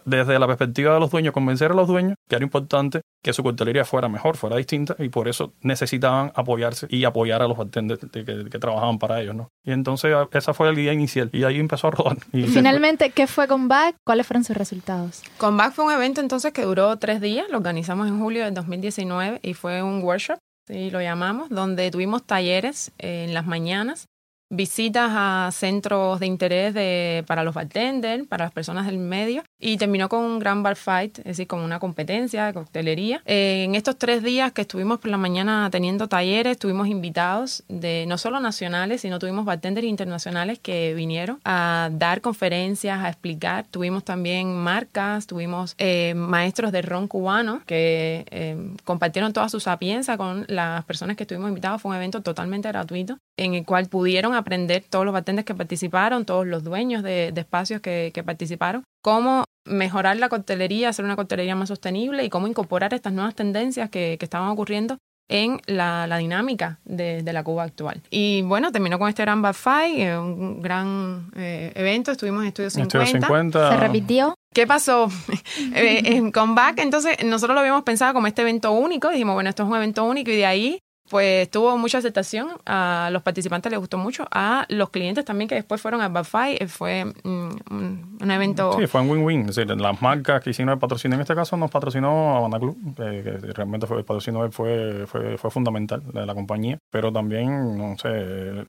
desde 0.06 0.40
la 0.40 0.48
perspectiva 0.48 0.94
de 0.94 1.00
los 1.00 1.12
dueños, 1.12 1.34
convencer 1.34 1.72
a 1.72 1.76
los 1.76 1.88
dueños 1.88 2.16
que 2.28 2.36
era 2.36 2.44
importante 2.44 3.02
que 3.24 3.34
su 3.34 3.44
coctelería 3.44 3.86
fuera 3.86 4.08
mejor, 4.08 4.38
fuera 4.38 4.56
distinta, 4.56 4.96
y 5.00 5.10
por 5.10 5.28
eso 5.28 5.54
necesitaban 5.62 6.32
apoyarse 6.36 6.86
y 6.90 7.06
apoyar 7.06 7.42
a 7.42 7.48
los 7.48 7.58
bartenders 7.58 8.00
que, 8.12 8.24
que, 8.24 8.60
trabajaban 8.60 9.00
para 9.00 9.20
ellos, 9.20 9.36
¿no? 9.36 9.50
Y 9.64 9.72
entonces 9.72 10.16
esa 10.32 10.54
fue 10.54 10.72
la 10.72 10.80
idea 10.80 10.94
inicial, 10.94 11.30
y 11.34 11.44
ahí 11.44 11.60
empezó 11.60 11.88
a 11.88 11.92
rodar. 11.92 12.18
Y 12.32 12.44
Finalmente, 12.44 13.10
¿qué 13.10 13.26
fue 13.26 13.48
Comback? 13.48 13.96
¿Cuáles 14.06 14.28
fueron 14.28 14.44
sus 14.44 14.56
resultados? 14.56 15.24
Comback 15.38 15.74
fue 15.74 15.86
un 15.86 15.92
evento 15.92 16.22
entonces 16.22 16.54
que 16.54 16.62
duró 16.64 16.96
tres 16.98 17.20
días, 17.20 17.48
lo 17.50 17.58
organizamos 17.58 18.08
en 18.08 18.20
julio 18.20 18.46
del 18.46 18.54
2019, 18.54 19.40
y 19.42 19.54
fue 19.56 19.82
un 19.82 20.04
workshop, 20.04 20.38
sí, 20.68 20.92
lo 20.92 21.02
llamamos, 21.02 21.50
donde 21.50 21.90
tuvimos 21.90 22.24
talleres 22.24 22.92
en 23.00 23.34
las 23.34 23.48
mañanas, 23.48 24.06
visitas 24.56 25.12
a 25.14 25.50
centros 25.52 26.20
de 26.20 26.26
interés 26.26 26.74
de, 26.74 27.24
para 27.28 27.44
los 27.44 27.54
bartenders, 27.54 28.28
para 28.28 28.46
las 28.46 28.54
personas 28.54 28.86
del 28.86 28.98
medio, 28.98 29.44
y 29.60 29.78
terminó 29.78 30.10
con 30.10 30.24
un 30.24 30.40
gran 30.40 30.64
bar 30.64 30.76
fight, 30.76 31.20
es 31.20 31.26
decir, 31.26 31.48
con 31.48 31.62
una 31.62 31.80
competencia 31.80 32.46
de 32.46 32.54
coctelería. 32.54 33.22
Eh, 33.26 33.64
en 33.64 33.76
estos 33.76 33.98
tres 33.98 34.24
días 34.24 34.52
que 34.52 34.62
estuvimos 34.62 35.00
por 35.00 35.12
la 35.12 35.18
mañana 35.18 35.70
teniendo 35.72 36.08
talleres, 36.08 36.58
tuvimos 36.58 36.88
invitados 36.88 37.64
de 37.68 38.06
no 38.08 38.18
solo 38.18 38.40
nacionales, 38.40 39.02
sino 39.02 39.20
tuvimos 39.20 39.46
bartenders 39.46 39.88
internacionales 39.88 40.60
que 40.60 40.94
vinieron 40.94 41.40
a 41.44 41.90
dar 41.92 42.22
conferencias, 42.22 43.04
a 43.04 43.10
explicar. 43.10 43.66
Tuvimos 43.70 44.04
también 44.04 44.56
marcas, 44.56 45.28
tuvimos 45.28 45.76
eh, 45.78 46.14
maestros 46.16 46.72
de 46.72 46.82
ron 46.82 47.08
cubano 47.08 47.62
que 47.66 48.26
eh, 48.32 48.58
compartieron 48.84 49.34
toda 49.34 49.50
su 49.50 49.60
sapiencia 49.60 50.18
con 50.18 50.46
las 50.48 50.84
personas 50.86 51.16
que 51.16 51.24
estuvimos 51.24 51.50
invitados. 51.50 51.82
Fue 51.82 51.90
un 51.90 51.98
evento 51.98 52.22
totalmente 52.22 52.68
gratuito 52.70 53.18
en 53.38 53.54
el 53.54 53.66
cual 53.66 53.88
pudieron 53.88 54.34
aprender 54.34 54.84
todos 54.90 55.06
los 55.06 55.14
bartenders 55.14 55.46
que 55.46 55.56
participaron, 55.56 56.26
todos 56.26 56.48
los 56.48 56.64
dueños 56.64 57.04
de, 57.04 57.34
espacios 57.36 57.82
que, 57.82 58.24
participaron, 58.26 58.84
cómo 59.04 59.44
mejorar 59.66 60.18
la 60.18 60.30
coctelería, 60.30 60.90
hacer 60.90 61.06
una 61.06 61.16
coctelería 61.16 61.56
más 61.56 61.70
sostenible 61.70 62.24
y 62.24 62.30
cómo 62.30 62.48
incorporar 62.48 62.94
estas 62.94 63.14
nuevas 63.14 63.36
tendencias 63.36 63.90
que, 63.90 64.18
estaban 64.20 64.50
ocurriendo 64.50 64.98
en 65.28 65.60
la, 65.66 66.18
dinámica 66.18 66.80
de, 66.86 67.24
la 67.24 67.44
Cuba 67.44 67.64
actual. 67.64 68.02
Y 68.10 68.44
bueno, 68.44 68.72
terminó 68.72 69.00
con 69.00 69.10
este 69.10 69.24
gran 69.24 69.44
Fight, 69.54 69.98
eh, 69.98 70.18
un 70.18 70.62
gran 70.62 71.32
eh, 71.36 71.72
evento, 71.76 72.12
estuvimos 72.12 72.44
en 72.44 72.48
Estudio 72.50 72.70
50. 72.70 73.72
¿Se 73.72 73.78
repitió? 73.78 74.36
¿Qué 74.54 74.66
pasó? 74.66 75.10
Eh, 75.74 76.02
en 76.16 76.32
Comeback, 76.32 76.80
entonces 76.80 77.24
nosotros 77.26 77.56
lo 77.56 77.60
habíamos 77.60 77.84
pensado 77.84 78.14
como 78.14 78.28
este 78.28 78.44
evento 78.44 78.72
único, 78.72 79.10
dijimos, 79.10 79.34
bueno, 79.34 79.50
esto 79.50 79.64
es 79.64 79.70
un 79.70 79.76
evento 79.76 80.04
único 80.06 80.32
y 80.32 80.36
de 80.36 80.46
ahí 80.46 80.80
pues 81.10 81.50
tuvo 81.52 81.78
mucha 81.78 82.00
aceptación, 82.00 82.50
a 82.66 83.10
los 83.12 83.22
participantes 83.22 83.72
les 83.72 83.80
gustó 83.80 83.98
mucho, 83.98 84.26
a 84.32 84.66
los 84.70 84.90
clientes 84.90 85.24
también 85.24 85.48
que 85.48 85.56
después 85.56 85.82
fueron 85.82 86.02
a 86.02 86.10
Bafai, 86.10 86.58
eh, 86.60 86.68
fue 86.68 87.06
mm, 87.06 87.50
un, 87.70 88.32
evento... 88.32 88.76
Sí, 88.80 88.88
fue 88.88 89.02
un 89.02 89.10
win-win, 89.10 89.42
es 89.42 89.56
decir, 89.56 89.80
las 89.80 90.02
marcas 90.02 90.42
que 90.44 90.50
hicieron 90.50 90.74
el 90.74 90.80
patrocinio 90.80 91.16
en 91.16 91.22
este 91.22 91.36
caso 91.36 91.58
nos 91.58 91.70
patrocinó 91.70 92.38
Habana 92.38 92.60
Club, 92.60 92.78
que, 92.96 93.22
realmente 93.54 93.86
fue, 93.86 94.00
el 94.00 94.06
patrocinio 94.06 94.52
fue, 94.52 95.06
fue, 95.06 95.38
fue 95.38 95.52
fundamental 95.52 96.02
de 96.12 96.26
la 96.26 96.34
compañía, 96.34 96.80
pero 96.90 97.12
también, 97.12 97.78
no 97.78 97.98
sé, 97.98 98.66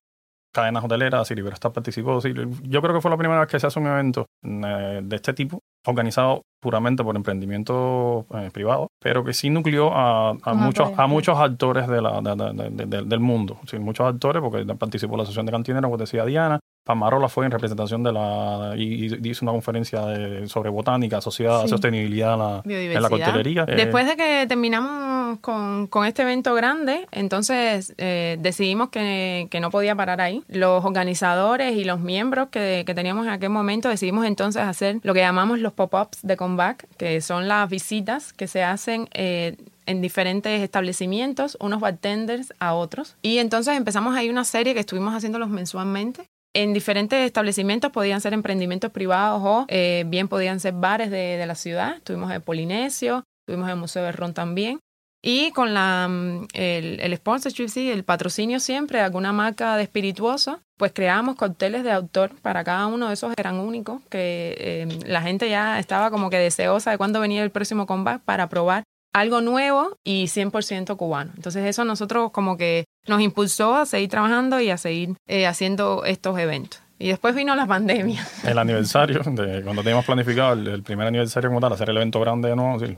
cadenas 0.56 0.82
hoteleras, 0.82 1.30
Libertad 1.30 1.70
participó. 1.70 2.18
yo 2.22 2.80
creo 2.82 2.94
que 2.94 3.00
fue 3.02 3.10
la 3.10 3.18
primera 3.18 3.40
vez 3.40 3.48
que 3.50 3.60
se 3.60 3.66
hace 3.66 3.78
un 3.78 3.88
evento 3.88 4.24
eh, 4.42 5.00
de 5.02 5.16
este 5.16 5.34
tipo, 5.34 5.60
organizado 5.86 6.40
puramente 6.62 7.04
por 7.04 7.14
emprendimiento 7.14 8.24
eh, 8.34 8.48
privado, 8.50 8.88
pero 8.98 9.22
que 9.22 9.34
sí 9.34 9.50
nucleó 9.50 9.90
a, 9.92 10.32
muchos 10.54 10.98
a 10.98 11.06
muchos 11.06 11.38
actores 11.38 11.86
de 11.88 12.00
la, 12.00 12.22
del 12.22 13.20
mundo. 13.20 13.58
Sí, 13.66 13.78
muchos 13.78 14.06
actores, 14.06 14.42
porque 14.42 14.64
participó 14.74 15.18
la 15.18 15.24
Asociación 15.24 15.44
de 15.44 15.52
Cantineros, 15.52 15.88
como 15.90 15.98
decía 15.98 16.24
Diana, 16.24 16.58
Pamarola 16.86 17.28
fue 17.28 17.46
en 17.46 17.50
representación 17.50 18.04
de 18.04 18.12
la. 18.12 18.74
y, 18.76 19.28
hizo 19.28 19.44
una 19.44 19.50
conferencia 19.50 20.46
sobre 20.46 20.70
botánica 20.70 21.16
asociada 21.16 21.64
a 21.64 21.68
sostenibilidad 21.68 22.34
en 22.34 23.02
la, 23.02 23.08
coctelería. 23.08 23.64
Eh, 23.66 23.74
Después 23.74 24.06
de 24.06 24.16
que 24.16 24.46
terminamos 24.46 25.40
con, 25.40 25.88
este 26.06 26.22
evento 26.22 26.54
grande, 26.54 27.08
entonces 27.10 27.92
eh, 27.98 28.36
decidimos 28.38 28.90
que, 28.90 29.48
no 29.60 29.70
podía 29.72 29.96
parar 29.96 30.20
ahí. 30.20 30.44
Los 30.46 30.84
organizadores 30.84 31.76
y 31.76 31.82
los 31.82 31.98
miembros 31.98 32.50
que, 32.50 32.84
teníamos 32.94 33.26
en 33.26 33.32
aquel 33.32 33.50
momento 33.50 33.88
decidimos 33.88 34.24
entonces 34.24 34.62
hacer 34.62 35.00
lo 35.02 35.12
que 35.12 35.20
llamamos 35.20 35.58
los 35.58 35.72
pop-ups 35.72 36.20
de 36.22 36.36
comeback, 36.36 36.86
que 36.98 37.20
son 37.20 37.48
las 37.48 37.68
visitas 37.68 38.32
que 38.32 38.46
se 38.46 38.62
hacen. 38.62 39.08
Eh, 39.12 39.56
en 39.88 40.00
diferentes 40.00 40.62
establecimientos, 40.62 41.56
unos 41.60 41.78
bartenders 41.78 42.52
a 42.58 42.74
otros. 42.74 43.14
Y 43.22 43.38
entonces 43.38 43.76
empezamos 43.76 44.16
ahí 44.16 44.28
una 44.28 44.42
serie 44.42 44.74
que 44.74 44.80
estuvimos 44.80 45.14
haciéndolos 45.14 45.48
mensualmente 45.48 46.28
en 46.56 46.72
diferentes 46.72 47.18
establecimientos, 47.18 47.92
podían 47.92 48.22
ser 48.22 48.32
emprendimientos 48.32 48.90
privados 48.90 49.42
o 49.44 49.66
eh, 49.68 50.04
bien 50.06 50.26
podían 50.26 50.58
ser 50.58 50.72
bares 50.72 51.10
de, 51.10 51.44
la 51.46 51.54
ciudad. 51.54 52.00
Tuvimos 52.02 52.32
el 52.32 52.40
Polinesio, 52.40 53.24
tuvimos 53.46 53.68
el 53.68 53.76
Museo 53.76 54.02
de 54.04 54.32
también. 54.32 54.80
Y 55.22 55.50
con 55.50 55.74
mm, 55.74 56.46
el, 56.54 57.14
sponsorship, 57.16 57.68
sí, 57.68 57.90
el 57.90 58.04
patrocinio 58.04 58.58
siempre 58.58 59.00
de 59.00 59.04
alguna 59.04 59.34
marca 59.34 59.76
de 59.76 59.82
espirituoso, 59.82 60.60
pues 60.78 60.92
creábamos 60.92 61.36
cócteles 61.36 61.84
de 61.84 61.92
autor 61.92 62.30
para 62.40 62.64
cada 62.64 62.86
uno 62.86 63.08
de 63.08 63.14
esos, 63.14 63.34
eran 63.36 63.56
únicos, 63.56 64.00
que 64.08 64.56
eh, 64.58 64.88
la 65.06 65.20
gente 65.20 65.50
ya 65.50 65.78
estaba 65.78 66.10
como 66.10 66.30
que 66.30 66.38
deseosa 66.38 66.90
de 66.90 66.96
cuándo 66.96 67.20
venía 67.20 67.42
el 67.42 67.50
próximo 67.50 67.84
combate 67.84 68.22
para 68.24 68.48
probar 68.48 68.82
algo 69.12 69.42
nuevo 69.42 69.98
y 70.04 70.24
100% 70.24 70.96
cubano. 70.96 71.32
Entonces 71.36 71.66
eso 71.66 71.84
nosotros 71.84 72.30
como 72.30 72.56
que 72.56 72.86
nos 73.06 73.20
impulsó 73.20 73.74
a 73.76 73.86
seguir 73.86 74.10
trabajando 74.10 74.60
y 74.60 74.70
a 74.70 74.78
seguir 74.78 75.16
eh, 75.26 75.46
haciendo 75.46 76.04
estos 76.04 76.38
eventos. 76.38 76.85
Y 76.98 77.08
después 77.08 77.34
vino 77.34 77.54
la 77.54 77.66
pandemia. 77.66 78.26
El 78.44 78.58
aniversario, 78.58 79.20
de 79.20 79.62
cuando 79.62 79.82
teníamos 79.82 80.06
planificado 80.06 80.54
el, 80.54 80.82
primer 80.82 81.06
aniversario 81.06 81.50
como 81.50 81.60
tal, 81.60 81.72
hacer 81.72 81.90
el 81.90 81.96
evento 81.96 82.20
grande 82.20 82.48
de 82.48 82.56
nuevo, 82.56 82.78
sí, 82.78 82.96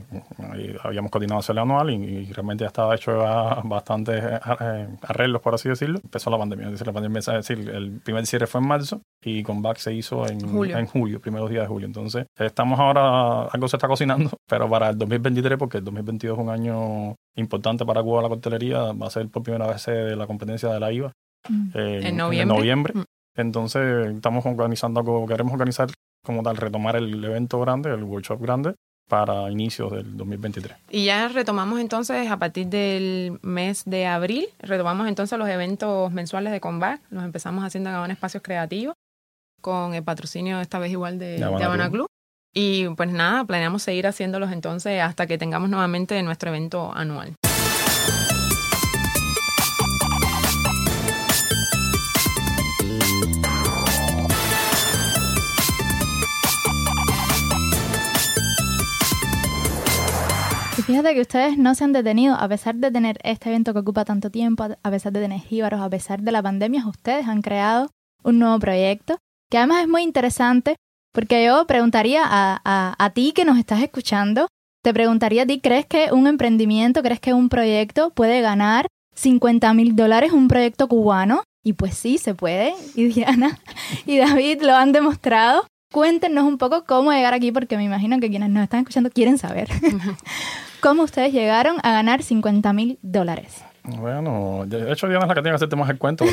habíamos 0.83 1.11
coordinado 1.11 1.41
hacerlo 1.41 1.63
anual 1.63 1.91
y, 1.91 2.27
realmente 2.33 2.63
ya 2.63 2.69
estaba 2.69 2.95
hecho 2.95 3.19
bastantes 3.65 4.23
eh, 4.23 4.89
arreglos, 5.03 5.43
por 5.43 5.55
así 5.55 5.69
decirlo. 5.69 6.01
Empezó 6.03 6.31
la 6.31 6.39
pandemia. 6.39 6.67
Es 6.67 6.73
decir, 6.73 6.87
la 6.87 6.93
pandemia, 6.93 7.19
es 7.19 7.27
decir, 7.27 7.69
el 7.71 8.01
primer 8.01 8.27
cierre 8.27 8.47
fue 8.47 8.61
en 8.61 8.69
marzo 8.69 9.03
y 9.23 9.43
con 9.43 9.63
Back 9.63 9.79
se 9.79 9.93
hizo 9.93 10.29
en 10.29 10.41
julio. 10.41 10.79
en 10.79 10.87
julio, 10.87 11.21
primeros 11.21 11.51
días 11.51 11.63
de 11.63 11.69
julio. 11.69 11.87
Entonces, 11.87 12.27
estamos 12.39 12.79
ahora, 12.79 13.45
algo 13.47 13.69
se 13.69 13.77
está 13.77 13.89
cocinando, 13.89 14.31
pero 14.49 14.71
para 14.71 14.91
el 14.91 14.99
2023, 14.99 15.59
porque 15.59 15.79
el 15.79 15.85
2022 15.85 16.39
es 16.39 16.45
un 16.45 16.51
año 16.51 17.17
importante 17.37 17.85
para 17.85 18.03
Cuba 18.03 18.23
la 18.23 18.29
coctelería, 18.29 18.93
va 18.93 19.09
a 19.09 19.11
ser 19.11 19.29
por 19.29 19.43
primera 19.43 19.67
vez 19.67 19.85
de 19.87 20.15
la 20.15 20.27
competencia 20.27 20.69
de 20.69 20.81
la 20.81 20.93
IVA. 20.93 21.13
Mm. 21.49 21.71
En, 21.75 22.17
noviembre. 22.17 22.95
Mm. 22.95 23.05
Entonces 23.39 24.15
estamos 24.15 24.45
organizando 24.45 25.01
algo, 25.01 25.27
queremos 25.27 25.53
organizar 25.53 25.89
como 26.25 26.43
tal, 26.43 26.57
retomar 26.57 26.97
el 26.97 27.25
evento 27.25 27.61
grande, 27.61 27.91
el 27.91 28.03
workshop 28.03 28.41
grande, 28.43 28.75
para 29.09 29.51
inicios 29.51 29.93
del 29.93 30.17
2023. 30.17 30.77
Y 30.91 31.07
ya 31.07 31.29
retomamos 31.29 31.81
entonces 31.81 32.31
a 32.31 32.37
partir 32.37 32.67
del 32.67 33.39
mes 33.43 33.85
de 33.87 34.07
abril, 34.07 34.49
retomamos 34.59 35.09
entonces 35.09 35.39
los 35.39 35.49
eventos 35.49 36.13
mensuales 36.13 36.53
de 36.53 36.61
Combat, 36.61 37.01
los 37.11 37.25
empezamos 37.25 37.65
haciendo 37.65 38.05
en 38.05 38.11
Espacios 38.11 38.43
Creativos, 38.43 38.95
con 39.61 39.95
el 39.95 40.03
patrocinio 40.03 40.61
esta 40.61 40.79
vez 40.79 40.91
igual 40.91 41.19
de, 41.19 41.39
de 41.39 41.45
Habana, 41.45 41.91
Club. 41.91 42.07
Y 42.55 42.89
pues 42.91 43.11
nada, 43.11 43.45
planeamos 43.45 43.83
seguir 43.83 44.07
haciéndolos 44.07 44.51
entonces 44.53 45.01
hasta 45.01 45.27
que 45.27 45.39
tengamos 45.39 45.71
nuevamente 45.71 46.21
nuestro 46.23 46.51
evento 46.51 46.93
anual. 46.93 47.35
Fíjate 60.89 61.13
que 61.13 61.21
ustedes 61.21 61.59
no 61.59 61.75
se 61.75 61.85
han 61.85 61.93
detenido, 61.93 62.35
a 62.35 62.49
pesar 62.49 62.77
de 62.77 62.91
tener 62.91 63.19
este 63.23 63.51
evento 63.51 63.75
que 63.75 63.81
ocupa 63.81 64.07
tanto 64.07 64.31
tiempo, 64.31 64.69
a 64.83 64.91
pesar 64.91 65.13
de 65.13 65.21
tener 65.21 65.39
jíbaros, 65.39 65.83
a 65.83 65.91
pesar 65.91 66.23
de 66.23 66.33
la 66.33 66.43
pandemia, 66.43 66.87
ustedes 66.87 67.29
han 67.29 67.43
creado 67.43 67.91
un 68.25 68.39
nuevo 68.39 68.59
proyecto 68.59 69.19
que 69.51 69.59
además 69.59 69.83
es 69.83 69.89
muy 69.89 70.03
interesante 70.03 70.77
porque 71.13 71.45
yo 71.45 71.67
preguntaría 71.67 72.23
a, 72.25 72.95
a, 72.99 73.11
ti 73.11 73.33
que 73.33 73.45
nos 73.45 73.59
estás 73.59 73.83
escuchando, 73.83 74.49
te 74.83 74.95
preguntaría 74.95 75.43
a 75.43 75.47
ti, 75.47 75.61
¿crees 75.61 75.85
que 75.85 76.09
un 76.11 76.27
emprendimiento, 76.27 77.03
crees 77.03 77.21
que 77.21 77.35
un 77.35 77.51
proyecto 77.51 78.09
puede 78.09 78.41
ganar 78.41 78.87
50 79.15 79.75
mil 79.75 79.95
dólares, 79.95 80.33
un 80.33 80.49
proyecto 80.49 80.89
cubano? 80.89 81.43
Y 81.63 81.75
pues 81.75 81.99
sí, 81.99 82.17
se 82.17 82.35
puede. 82.35 82.73
Y 82.95 83.09
Diana 83.09 83.59
y 84.07 84.17
David 84.17 84.63
lo 84.63 84.75
han 84.75 84.93
demostrado. 84.93 85.67
Cuéntenos 85.93 86.45
un 86.45 86.57
poco 86.57 86.85
cómo 86.87 87.13
llegar 87.13 87.35
aquí, 87.35 87.53
porque 87.53 87.77
me 87.77 87.85
imagino 87.85 88.21
que 88.21 88.31
quienes 88.31 88.49
nos 88.49 88.63
están 88.63 88.81
escuchando 88.81 89.11
quieren 89.11 89.37
saber. 89.37 89.69
¿Cómo 90.81 91.03
ustedes 91.03 91.33
llegaron 91.33 91.79
a 91.83 91.93
ganar 91.93 92.23
50 92.23 92.73
mil 92.73 92.99
dólares? 93.03 93.65
Bueno, 93.97 94.65
de 94.67 94.93
hecho 94.93 95.09
Diana 95.09 95.25
es 95.25 95.29
la 95.29 95.35
que 95.35 95.41
tiene 95.41 95.53
que 95.53 95.57
hacerte 95.57 95.77
más 95.77 95.89
el 95.89 95.99
cuento, 95.99 96.25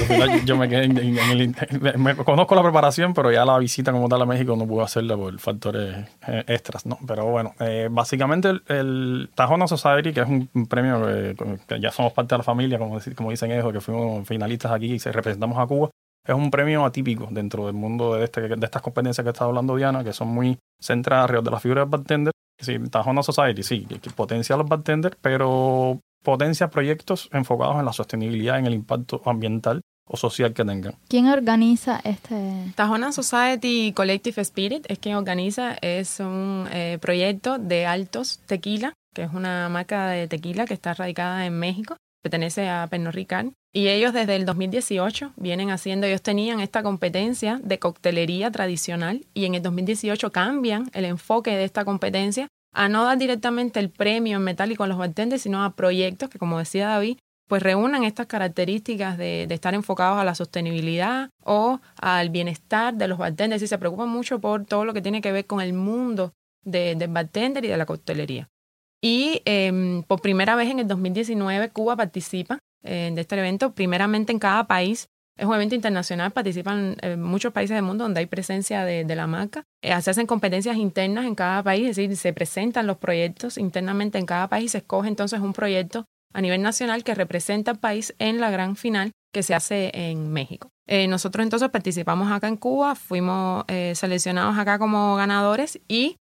yo 0.46 0.58
me 0.58 0.68
quedé 0.68 0.86
en, 0.86 0.98
el... 0.98 1.56
Me, 1.98 2.16
conozco 2.16 2.54
la 2.54 2.62
preparación, 2.62 3.14
pero 3.14 3.32
ya 3.32 3.46
la 3.46 3.58
visita 3.58 3.92
como 3.92 4.10
tal 4.10 4.22
a 4.22 4.26
México 4.26 4.56
no 4.58 4.68
pude 4.68 4.84
hacerla 4.84 5.16
por 5.16 5.40
factores 5.40 6.06
eh, 6.28 6.44
extras, 6.48 6.86
¿no? 6.86 6.98
Pero 7.08 7.26
bueno, 7.28 7.54
eh, 7.60 7.88
básicamente 7.90 8.50
el, 8.50 8.64
el, 8.68 9.30
Tajona 9.36 9.68
Society, 9.68 10.12
que 10.12 10.22
es 10.22 10.28
un, 10.28 10.68
premio 10.68 11.06
que, 11.06 11.80
ya 11.80 11.92
somos 11.92 12.12
parte 12.12 12.36
de 12.36 12.40
la 12.40 12.44
familia, 12.44 12.78
como, 12.78 13.00
dicen 13.30 13.52
ellos, 13.52 13.72
que 13.72 13.80
fuimos 13.80 14.28
finalistas 14.28 14.72
aquí 14.72 14.94
y 14.94 15.00
se 15.00 15.12
representamos 15.14 15.58
a 15.58 15.66
Cuba, 15.66 15.90
es 16.28 16.36
un 16.36 16.52
premio 16.52 16.84
atípico 16.84 17.28
dentro 17.32 17.68
del 17.68 17.76
mundo 17.76 18.16
de, 18.16 18.26
este, 18.26 18.42
de 18.42 18.66
estas 18.66 18.82
competencias 18.82 19.24
que 19.24 19.30
está 19.30 19.46
hablando 19.46 19.76
Diana, 19.76 20.04
que 20.04 20.12
son 20.12 20.28
muy 20.28 20.58
centradas 20.82 21.24
alrededor 21.24 21.46
de 21.46 21.52
la 21.52 21.60
figura 21.60 21.82
del 21.82 21.90
bartender 21.90 22.35
Sí, 22.60 22.78
Tajona 22.90 23.22
Society, 23.24 23.64
sí, 23.64 23.86
que 23.86 24.10
potencia 24.12 24.56
a 24.56 24.58
los 24.58 24.68
bartenders, 24.68 25.18
pero 25.22 26.00
potencia 26.24 26.70
proyectos 26.70 27.30
enfocados 27.32 27.78
en 27.78 27.86
la 27.86 27.94
sostenibilidad, 27.94 28.58
en 28.60 28.66
el 28.66 28.74
impacto 28.74 29.22
ambiental 29.26 29.82
o 30.08 30.18
social 30.18 30.54
que 30.54 30.64
tengan. 30.64 30.96
¿Quién 31.08 31.28
organiza 31.28 32.00
este? 32.04 32.72
Tajona 32.76 33.12
Society 33.12 33.92
Collective 33.94 34.42
Spirit 34.42 34.86
es 34.88 35.00
quien 35.00 35.16
organiza, 35.16 35.76
es 35.82 36.20
un 36.20 36.68
eh, 36.72 36.98
proyecto 37.02 37.58
de 37.58 37.86
Altos 37.86 38.40
Tequila, 38.46 38.94
que 39.14 39.24
es 39.24 39.34
una 39.34 39.70
marca 39.70 40.10
de 40.10 40.28
tequila 40.28 40.66
que 40.66 40.74
está 40.74 40.94
radicada 40.94 41.46
en 41.46 41.58
México 41.58 41.98
pertenece 42.26 42.68
a 42.68 42.88
Pernod 42.88 43.14
Ricard. 43.14 43.50
Y 43.72 43.90
ellos 43.90 44.12
desde 44.12 44.36
el 44.36 44.48
2018 44.48 45.34
vienen 45.36 45.70
haciendo, 45.70 46.08
ellos 46.08 46.24
tenían 46.24 46.60
esta 46.60 46.82
competencia 46.82 47.60
de 47.64 47.78
coctelería 47.78 48.50
tradicional 48.50 49.28
y 49.36 49.46
en 49.46 49.54
el 49.54 49.62
2018 49.62 50.32
cambian 50.32 50.90
el 50.94 51.06
enfoque 51.06 51.52
de 51.52 51.64
esta 51.64 51.86
competencia 51.86 52.48
a 52.74 52.90
no 52.90 53.04
dar 53.04 53.20
directamente 53.20 53.80
el 53.80 53.92
premio 53.92 54.38
en 54.38 54.44
metálico 54.44 54.84
a 54.84 54.88
los 54.88 54.98
bartenders, 54.98 55.44
sino 55.44 55.64
a 55.64 55.76
proyectos 55.76 56.32
que, 56.32 56.40
como 56.40 56.58
decía 56.58 56.88
David, 56.88 57.20
pues 57.48 57.62
reúnan 57.62 58.04
estas 58.04 58.26
características 58.26 59.20
de, 59.20 59.44
estar 59.44 59.76
enfocados 59.76 60.18
a 60.18 60.24
la 60.24 60.34
sostenibilidad 60.34 61.30
o 61.44 61.80
al 62.02 62.32
bienestar 62.32 62.96
de 62.96 63.08
los 63.08 63.20
bartenders 63.20 63.62
y 63.62 63.68
se 63.68 63.78
preocupan 63.78 64.10
mucho 64.10 64.40
por 64.40 64.66
todo 64.66 64.84
lo 64.84 64.96
que 64.96 65.04
tiene 65.04 65.22
que 65.22 65.32
ver 65.32 65.46
con 65.46 65.62
el 65.62 65.74
mundo 65.74 66.34
del 66.64 67.08
bartender 67.08 67.64
y 67.66 67.68
de 67.68 67.78
la 67.78 67.86
coctelería. 67.86 68.50
Y 69.02 69.42
em, 69.46 70.04
por 70.04 70.22
primera 70.22 70.56
vez 70.56 70.70
en 70.70 70.80
el 70.80 70.88
2019 70.88 71.70
Cuba 71.70 71.96
participa 71.96 72.60
eh, 72.86 73.12
de 73.14 73.22
este 73.22 73.38
evento, 73.38 73.74
primeramente 73.74 74.32
en 74.32 74.40
cada 74.40 74.68
país. 74.68 75.10
Es 75.38 75.46
un 75.46 75.56
evento 75.56 75.76
internacional, 75.76 76.32
participan 76.32 76.96
eh, 77.02 77.18
muchos 77.18 77.52
países 77.52 77.76
del 77.76 77.84
mundo 77.84 78.06
donde 78.06 78.20
hay 78.20 78.26
presencia 78.28 78.86
de, 78.86 79.16
la 79.16 79.28
marca. 79.28 79.64
Eh, 79.82 80.00
se 80.02 80.12
hacen 80.12 80.28
competencias 80.28 80.78
internas 80.78 81.26
en 81.26 81.36
cada 81.36 81.64
país, 81.64 81.90
es 81.90 81.96
decir, 81.96 82.16
se 82.16 82.32
presentan 82.32 82.88
los 82.88 82.98
proyectos 82.98 83.58
internamente 83.58 84.18
en 84.18 84.28
cada 84.28 84.48
país, 84.48 84.72
se 84.72 84.78
escoge 84.78 85.10
entonces 85.10 85.42
un 85.42 85.52
proyecto 85.52 86.06
a 86.34 86.42
nivel 86.42 86.62
nacional 86.62 87.04
que 87.04 87.16
representa 87.16 87.72
al 87.72 87.80
país 87.80 88.14
en 88.20 88.40
la 88.40 88.52
gran 88.52 88.76
final 88.76 89.12
que 89.34 89.44
se 89.44 89.56
hace 89.56 89.92
en 89.94 90.32
México. 90.32 90.70
Nosotros 90.88 91.44
entonces 91.44 91.70
participamos 91.70 92.32
acá 92.32 92.48
en 92.48 92.58
Cuba, 92.58 92.96
fuimos 92.96 93.66
seleccionados 93.94 94.58
acá 94.58 94.78
como 94.78 95.16
ganadores 95.16 95.80
y 95.88 96.18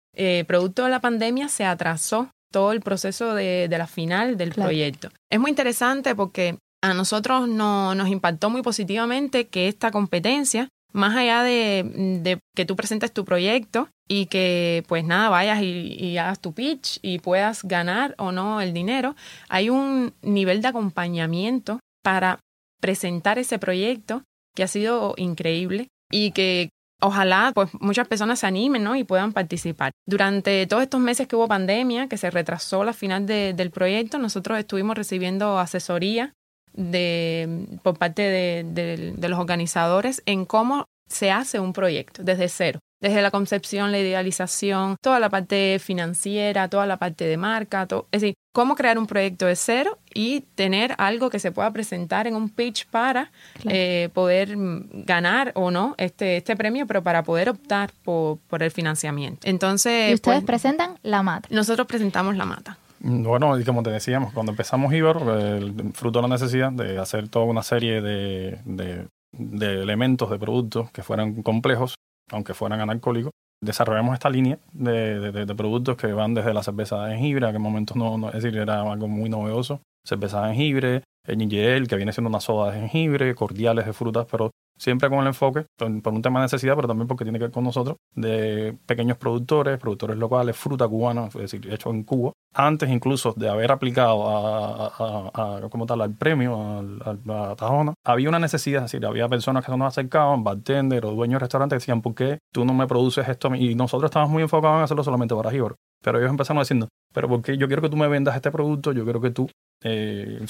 producto 0.47 0.85
de 0.85 0.91
la 0.91 1.01
pandemia 1.01 1.49
se 1.49 1.65
atrasó 1.65 2.31
todo 2.55 2.71
el 2.71 2.83
proceso 2.83 3.35
de, 3.35 3.67
la 3.69 3.89
final 3.89 4.37
del 4.37 4.53
proyecto. 4.53 5.11
Es 5.29 5.41
muy 5.41 5.51
interesante 5.51 6.15
porque 6.15 6.57
a 6.85 6.95
nosotros 6.95 7.49
no, 7.49 7.97
nos 7.97 8.09
impactó 8.09 8.49
muy 8.49 8.63
positivamente 8.63 9.49
que 9.49 9.67
esta 9.67 9.91
competencia 9.91 10.69
más 10.93 11.17
allá 11.17 11.43
de, 11.43 12.39
que 12.55 12.65
tú 12.65 12.77
presentes 12.77 13.13
tu 13.13 13.25
proyecto 13.25 13.89
y 14.07 14.27
que 14.27 14.85
pues 14.87 15.05
nada, 15.05 15.31
vayas 15.31 15.61
y, 15.63 16.17
hagas 16.17 16.39
tu 16.39 16.53
pitch 16.53 17.01
y 17.03 17.19
puedas 17.19 17.65
ganar 17.65 18.15
o 18.19 18.31
no 18.31 18.61
el 18.61 18.73
dinero, 18.73 19.17
hay 19.49 19.69
un 19.69 20.15
nivel 20.23 20.63
de 20.63 20.69
acompañamiento 20.69 21.81
para 22.05 22.39
presentar 22.81 23.41
ese 23.41 23.59
proyecto 23.59 24.23
que 24.55 24.63
ha 24.63 24.69
sido 24.69 25.15
increíble 25.17 25.89
y 26.09 26.31
que 26.31 26.71
ojalá 27.05 27.53
pues 27.55 27.71
muchas 27.81 28.09
personas 28.09 28.39
se 28.39 28.47
animen 28.47 28.83
¿no? 28.83 28.97
y 28.97 29.05
puedan 29.05 29.33
participar. 29.33 29.93
Durante 30.07 30.67
todos 30.67 30.83
estos 30.83 31.01
meses 31.01 31.29
que 31.29 31.37
hubo 31.37 31.49
pandemia, 31.49 32.09
que 32.09 32.17
se 32.17 32.31
retrasó 32.31 32.85
la 32.85 32.93
final 32.93 33.27
del 33.27 33.71
proyecto, 33.71 34.19
nosotros 34.19 34.59
estuvimos 34.59 34.97
recibiendo 34.97 35.59
asesoría 35.59 36.33
de, 36.73 37.67
por 37.83 37.99
parte 37.99 38.23
de, 38.23 39.29
los 39.29 39.39
organizadores 39.39 40.23
en 40.27 40.45
cómo 40.45 40.87
se 41.09 41.31
hace 41.31 41.61
un 41.61 41.73
proyecto 41.73 42.23
desde 42.23 42.49
cero. 42.49 42.81
Desde 43.05 43.21
la 43.21 43.31
concepción, 43.31 43.93
la 43.93 43.99
idealización, 43.99 44.97
toda 45.03 45.21
la 45.21 45.29
parte 45.29 45.79
financiera, 45.79 46.69
toda 46.69 46.87
la 46.87 46.97
parte 46.97 47.27
de 47.27 47.37
marca, 47.37 47.87
es 48.11 48.23
decir, 48.23 48.35
cómo 48.55 48.77
crear 48.77 48.99
un 48.99 49.07
proyecto 49.07 49.45
de 49.45 49.57
cero 49.57 49.99
y 50.15 50.41
tener 50.55 50.95
algo 50.97 51.29
que 51.29 51.39
se 51.39 51.53
pueda 51.53 51.71
presentar 51.71 52.27
en 52.27 52.35
un 52.35 52.49
pitch 52.49 52.87
para 52.87 53.31
eh, 53.69 54.09
poder 54.15 54.55
ganar 54.57 55.53
o 55.55 55.71
no 55.71 55.95
este, 55.99 56.39
este 56.39 56.57
premio, 56.57 56.87
pero 56.87 57.03
para 57.03 57.25
poder 57.25 57.51
optar 57.51 57.91
por, 58.05 58.39
el 58.59 58.71
financiamiento. 58.71 59.47
Entonces, 59.47 60.13
¿Y 60.13 60.15
ustedes 60.15 60.39
pues, 60.39 60.47
presentan 60.47 60.99
la 61.03 61.23
mata? 61.23 61.47
Nosotros 61.51 61.87
presentamos 61.87 62.39
la 62.39 62.47
mata. 62.47 62.79
Bueno, 63.01 63.61
y 63.61 63.65
como 63.65 63.83
te 63.83 63.91
decíamos, 63.91 64.33
cuando 64.33 64.53
empezamos 64.53 64.95
Iber, 64.95 65.19
el 65.19 65.93
fruto 65.93 66.21
de 66.21 66.23
la 66.23 66.35
necesidad 66.35 66.73
de 66.73 66.97
hacer 66.99 67.29
toda 67.29 67.45
una 67.45 67.63
serie 67.63 68.01
de, 68.01 68.61
de, 68.65 69.83
elementos, 69.83 70.31
de 70.31 70.39
productos 70.39 70.91
que 70.91 71.03
fueran 71.03 71.43
complejos, 71.43 71.97
aunque 72.31 72.55
fueran 72.55 72.81
analcohólicos, 72.81 73.33
desarrollamos 73.61 74.15
esta 74.15 74.31
línea 74.31 74.59
de, 74.73 75.33
de, 75.33 75.55
productos 75.55 75.97
que 75.97 76.13
van 76.13 76.35
desde 76.35 76.55
la 76.55 76.63
cerveza 76.63 77.05
de 77.07 77.15
jengibre, 77.15 77.51
que 77.51 77.57
en 77.57 77.63
momentos 77.63 77.97
no, 77.97 78.29
es 78.29 78.43
decir, 78.43 78.59
era 78.59 78.81
algo 78.81 79.09
muy 79.09 79.31
novedoso, 79.31 79.81
cerveza 80.07 80.43
de 80.43 80.55
jengibre, 80.55 81.03
el 81.27 81.39
ginger 81.39 81.87
que 81.87 81.97
viene 81.97 82.13
siendo 82.13 82.29
una 82.29 82.41
soda 82.41 82.71
de 82.71 82.81
jengibre, 82.81 83.35
cordiales 83.35 83.87
de 83.87 83.93
frutas, 83.93 84.27
pero 84.31 84.51
siempre 84.79 85.09
con 85.09 85.21
el 85.21 85.29
enfoque, 85.29 85.67
por, 85.77 86.13
un 86.13 86.23
tema 86.23 86.41
de 86.41 86.45
necesidad, 86.45 86.77
pero 86.77 86.89
también 86.89 87.09
porque 87.09 87.25
tiene 87.25 87.39
que 87.39 87.47
ver 87.47 87.53
con 87.53 87.65
nosotros, 87.65 87.97
de 88.15 88.77
pequeños 88.87 89.17
productores, 89.17 89.79
productores 89.79 90.17
locales, 90.17 90.57
fruta 90.57 90.87
cubana, 90.87 91.27
es 91.27 91.35
decir, 91.35 91.73
hecho 91.73 91.91
en 91.91 92.05
Cuba. 92.05 92.33
Antes 92.55 92.89
incluso 92.89 93.35
de 93.37 93.49
haber 93.49 93.73
aplicado 93.73 94.25
a, 94.29 95.69
como 95.71 95.87
tal, 95.87 96.01
al 96.03 96.15
premio, 96.15 96.57
a, 97.05 97.17
la 97.25 97.57
Tajona, 97.57 97.95
había 98.05 98.29
una 98.29 98.39
necesidad, 98.39 98.85
es 98.85 98.93
decir, 98.93 99.05
había 99.05 99.29
personas 99.29 99.65
que 99.65 99.73
se 99.73 99.77
nos 99.77 99.89
acercaban, 99.89 100.45
bartender 100.45 101.05
o 101.05 101.11
dueños 101.13 101.41
de 101.41 101.41
restaurantes, 101.41 101.81
decían, 101.81 102.01
¿por 102.01 102.15
qué 102.15 102.39
tú 102.53 102.65
no 102.65 102.73
me 102.73 102.87
produces 102.87 103.29
esto? 103.29 103.53
Y 103.55 103.75
nosotros 103.75 104.09
estábamos 104.09 104.33
muy 104.33 104.43
enfocados 104.43 104.79
en 104.79 104.85
hacerlo 104.85 105.03
solamente 105.03 105.35
para 105.35 105.51
Gibor. 105.51 105.75
Pero 106.03 106.19
ellos 106.19 106.31
empezaron 106.31 106.63
diciendo, 106.63 106.89
pero 107.13 107.29
porque 107.29 107.57
yo 107.57 107.67
quiero 107.67 107.83
que 107.83 107.89
tú 107.89 107.97
me 107.97 108.07
vendas 108.09 108.37
este 108.37 108.51
producto, 108.51 108.93
yo 108.93 109.05
quiero 109.05 109.21
que 109.21 109.31
tú 109.31 109.49
eh, 109.83 110.41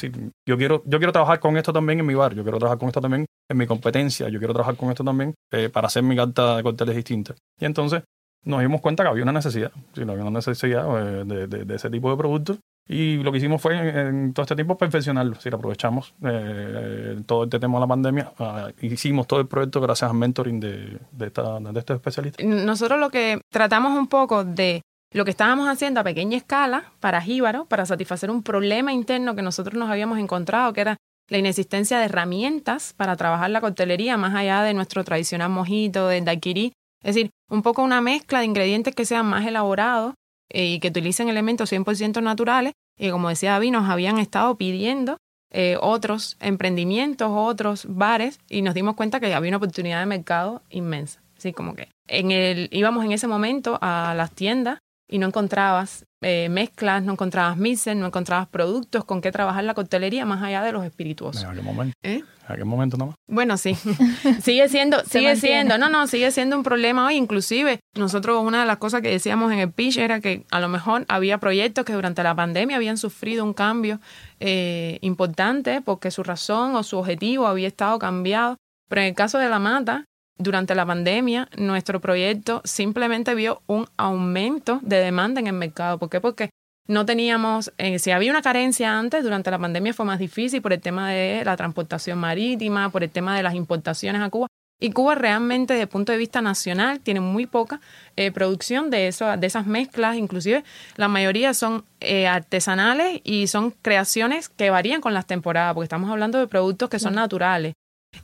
yo, 0.47 0.57
quiero, 0.57 0.83
yo 0.87 0.99
quiero 0.99 1.13
trabajar 1.13 1.41
con 1.41 1.57
esto 1.57 1.73
también 1.73 1.99
en 1.99 2.07
mi 2.07 2.15
bar, 2.15 2.35
yo 2.35 2.43
quiero 2.43 2.59
trabajar 2.59 2.79
con 2.79 2.89
esto 2.89 3.01
también 3.01 3.27
en 3.49 3.57
mi 3.57 3.67
competencia, 3.67 4.29
yo 4.29 4.39
quiero 4.39 4.55
trabajar 4.55 4.77
con 4.77 4.91
esto 4.91 5.03
también 5.03 5.35
eh, 5.53 5.69
para 5.71 5.89
hacer 5.89 6.03
mi 6.03 6.15
carta 6.15 6.57
de 6.57 6.63
cócteles 6.63 6.95
distinta. 6.95 7.35
Y 7.61 7.65
entonces 7.65 8.03
nos 8.45 8.61
dimos 8.61 8.81
cuenta 8.81 9.03
que 9.03 9.09
había 9.09 9.23
una 9.23 9.33
necesidad, 9.33 9.73
sí, 9.95 10.03
había 10.03 10.23
una 10.25 10.31
necesidad 10.31 11.21
eh, 11.21 11.25
de, 11.25 11.65
de, 11.65 11.75
ese 11.75 11.91
tipo 11.91 12.11
de 12.11 12.17
productos. 12.17 12.59
Y 12.87 13.17
lo 13.17 13.33
que 13.33 13.39
hicimos 13.39 13.63
fue 13.63 13.79
en, 13.79 14.35
todo 14.35 14.43
este 14.43 14.57
tiempo 14.57 14.77
perfeccionarlo. 14.77 15.37
Si 15.37 15.49
aprovechamos 15.49 16.15
eh, 16.23 17.19
todo 17.25 17.45
este 17.45 17.59
tema 17.59 17.75
de 17.75 17.81
la 17.81 17.87
pandemia, 17.87 18.33
ah, 18.39 18.71
hicimos 18.83 19.27
todo 19.27 19.41
el 19.41 19.47
proyecto 19.47 19.81
gracias 19.81 20.11
al 20.11 20.17
mentoring 20.17 20.61
de, 20.61 20.99
de, 21.13 21.27
esta, 21.27 21.61
de 21.61 21.79
estos 21.79 21.97
especialistas. 21.97 22.45
Nosotros 22.45 23.01
lo 23.01 23.09
que 23.09 23.41
tratamos 23.51 23.99
un 23.99 24.07
poco 24.07 24.45
de 24.45 24.83
lo 25.15 25.25
que 25.25 25.31
estábamos 25.31 25.69
haciendo 25.69 26.01
a 26.01 26.05
pequeña 26.05 26.37
escala 26.37 26.93
para 27.01 27.23
Jíbaro, 27.23 27.65
para 27.67 27.87
satisfacer 27.87 28.31
un 28.31 28.43
problema 28.43 28.93
interno 28.93 29.35
que 29.35 29.43
nosotros 29.43 29.79
nos 29.79 29.89
habíamos 29.89 30.19
encontrado, 30.19 30.73
que 30.75 30.83
era 30.83 30.97
la 31.31 31.39
inexistencia 31.39 31.99
de 31.99 32.07
herramientas 32.07 32.93
para 32.95 33.17
trabajar 33.17 33.49
la 33.51 33.61
coctelería 33.61 34.17
más 34.17 34.35
allá 34.35 34.63
de 34.63 34.75
nuestro 34.75 35.05
tradicional 35.05 35.51
mojito, 35.51 36.09
de 36.09 36.21
daiquiri. 36.21 36.73
Es 37.05 37.15
decir, 37.15 37.31
un 37.51 37.63
poco 37.63 37.83
una 37.83 38.01
mezcla 38.01 38.41
de 38.41 38.47
ingredientes 38.47 38.95
que 38.95 39.05
sean 39.05 39.27
más 39.27 39.47
elaborados 39.47 40.15
eh, 40.51 40.65
y 40.67 40.81
que 40.81 40.89
utilicen 40.89 41.29
elementos 41.29 41.71
100% 41.71 42.23
naturales. 42.23 42.73
Y 42.99 43.11
como 43.11 43.29
decía 43.29 43.53
David, 43.53 43.73
nos 43.73 43.91
habían 43.91 44.19
estado 44.19 44.57
pidiendo 44.57 45.19
eh, 45.53 45.77
otros 45.81 46.37
emprendimientos, 46.41 47.29
otros 47.31 47.87
bares, 47.89 48.41
y 48.49 48.63
nos 48.63 48.75
dimos 48.75 48.97
cuenta 48.97 49.21
que 49.21 49.33
había 49.35 49.51
una 49.51 49.59
oportunidad 49.59 50.01
de 50.01 50.07
mercado 50.07 50.63
inmensa. 50.71 51.23
Así 51.37 51.53
como 51.53 51.75
que 51.75 51.89
en 52.09 52.31
el, 52.31 52.69
íbamos 52.73 53.05
en 53.05 53.13
ese 53.13 53.29
momento 53.29 53.79
a 53.83 54.15
las 54.17 54.33
tiendas 54.33 54.79
y 55.09 55.19
no 55.19 55.27
encontrabas 55.27 56.07
eh, 56.23 56.49
mezclas, 56.49 57.03
no 57.03 57.13
encontrabas 57.13 57.59
mixes, 57.59 57.95
no 57.97 58.07
encontrabas 58.07 58.49
productos 58.49 59.05
con 59.05 59.21
qué 59.21 59.31
trabajar 59.31 59.65
la 59.65 59.75
coctelería 59.75 60.25
más 60.25 60.43
allá 60.43 60.63
de 60.63 60.73
los 60.73 60.85
espirituosos. 60.85 61.45
¿A 61.45 61.53
qué 61.53 61.61
momento? 61.61 61.95
¿Eh? 62.03 62.23
¿A 62.49 62.57
qué 62.57 62.65
momento 62.65 62.97
nomás? 62.97 63.15
Bueno, 63.29 63.59
sí. 63.59 63.75
sigue 64.43 64.69
siendo, 64.71 65.05
sigue 65.05 65.37
siendo, 65.37 65.77
no, 65.77 65.91
no, 65.91 66.07
sigue 66.07 66.31
siendo 66.31 66.57
un 66.57 66.63
problema 66.63 67.07
hoy. 67.07 67.17
Inclusive, 67.17 67.81
nosotros 67.95 68.43
una 68.43 68.61
de 68.61 68.67
las 68.67 68.79
cosas 68.79 69.03
que 69.03 69.11
decíamos 69.11 69.53
en 69.53 69.59
el 69.59 69.71
pitch 69.71 69.99
era 69.99 70.21
que 70.21 70.47
a 70.51 70.61
lo 70.61 70.69
mejor 70.69 71.05
había 71.09 71.39
proyectos 71.39 71.85
que 71.85 71.93
durante 71.93 72.23
la 72.23 72.35
pandemia 72.35 72.77
habían 72.77 72.97
sufrido 72.97 73.45
un 73.45 73.53
cambio 73.53 74.01
eh, 74.41 74.99
importante 75.03 75.83
porque 75.83 76.11
su 76.11 76.23
razón 76.23 76.75
o 76.75 76.83
su 76.83 76.97
objetivo 76.97 77.47
había 77.47 77.69
estado 77.69 77.99
cambiado. 77.99 78.57
Pero 78.89 79.03
en 79.03 79.09
el 79.09 79.15
caso 79.15 79.39
de 79.39 79.49
la 79.51 79.59
mata, 79.59 80.07
durante 80.39 80.75
la 80.75 80.85
pandemia, 80.85 81.49
nuestro 81.57 82.01
proyecto 82.01 82.61
simplemente 82.65 83.35
vio 83.35 83.63
un 83.67 83.87
aumento 83.97 84.81
de 84.83 84.97
demanda 84.97 85.41
en 85.41 85.47
el 85.47 85.53
mercado. 85.53 85.99
¿Por 85.99 86.11
qué? 86.11 86.21
Porque 86.21 86.51
no 86.87 87.07
teníamos, 87.07 87.73
eh, 87.79 87.99
si 87.99 88.11
había 88.11 88.31
una 88.31 88.43
carencia 88.43 88.99
antes, 88.99 89.23
durante 89.23 89.51
la 89.51 89.59
pandemia 89.59 89.95
fue 89.95 90.05
más 90.05 90.19
difícil 90.19 90.61
por 90.61 90.73
el 90.73 90.81
tema 90.81 91.11
de 91.11 91.43
la 91.45 91.57
transportación 91.57 92.19
marítima, 92.19 92.91
por 92.91 93.03
el 93.03 93.11
tema 93.11 93.37
de 93.37 93.43
las 93.43 93.55
importaciones 93.55 94.21
a 94.21 94.29
Cuba. 94.29 94.49
Y 94.81 94.91
Cuba 94.91 95.15
realmente, 95.15 95.73
desde 95.75 95.85
el 95.85 95.89
punto 95.89 96.13
de 96.13 96.19
vista 96.19 96.43
nacional, 96.43 97.01
tiene 97.01 97.21
muy 97.21 97.47
poca 97.47 97.81
eh, 98.17 98.33
producción 98.33 98.91
de, 98.91 99.07
eso, 99.09 99.35
de 99.37 99.47
esas 99.47 99.67
mezclas. 99.67 100.17
Inclusive, 100.17 100.65
la 100.97 101.09
mayoría 101.09 101.55
son 101.55 101.85
eh, 102.01 102.27
artesanales 102.27 103.21
y 103.25 103.47
son 103.47 103.71
creaciones 103.71 104.49
que 104.49 104.71
varían 104.71 105.01
con 105.01 105.15
las 105.15 105.27
temporadas, 105.27 105.75
porque 105.75 105.85
estamos 105.85 106.11
hablando 106.11 106.39
de 106.39 106.49
productos 106.49 106.91
que 106.91 106.99
son 106.99 107.15
naturales 107.15 107.75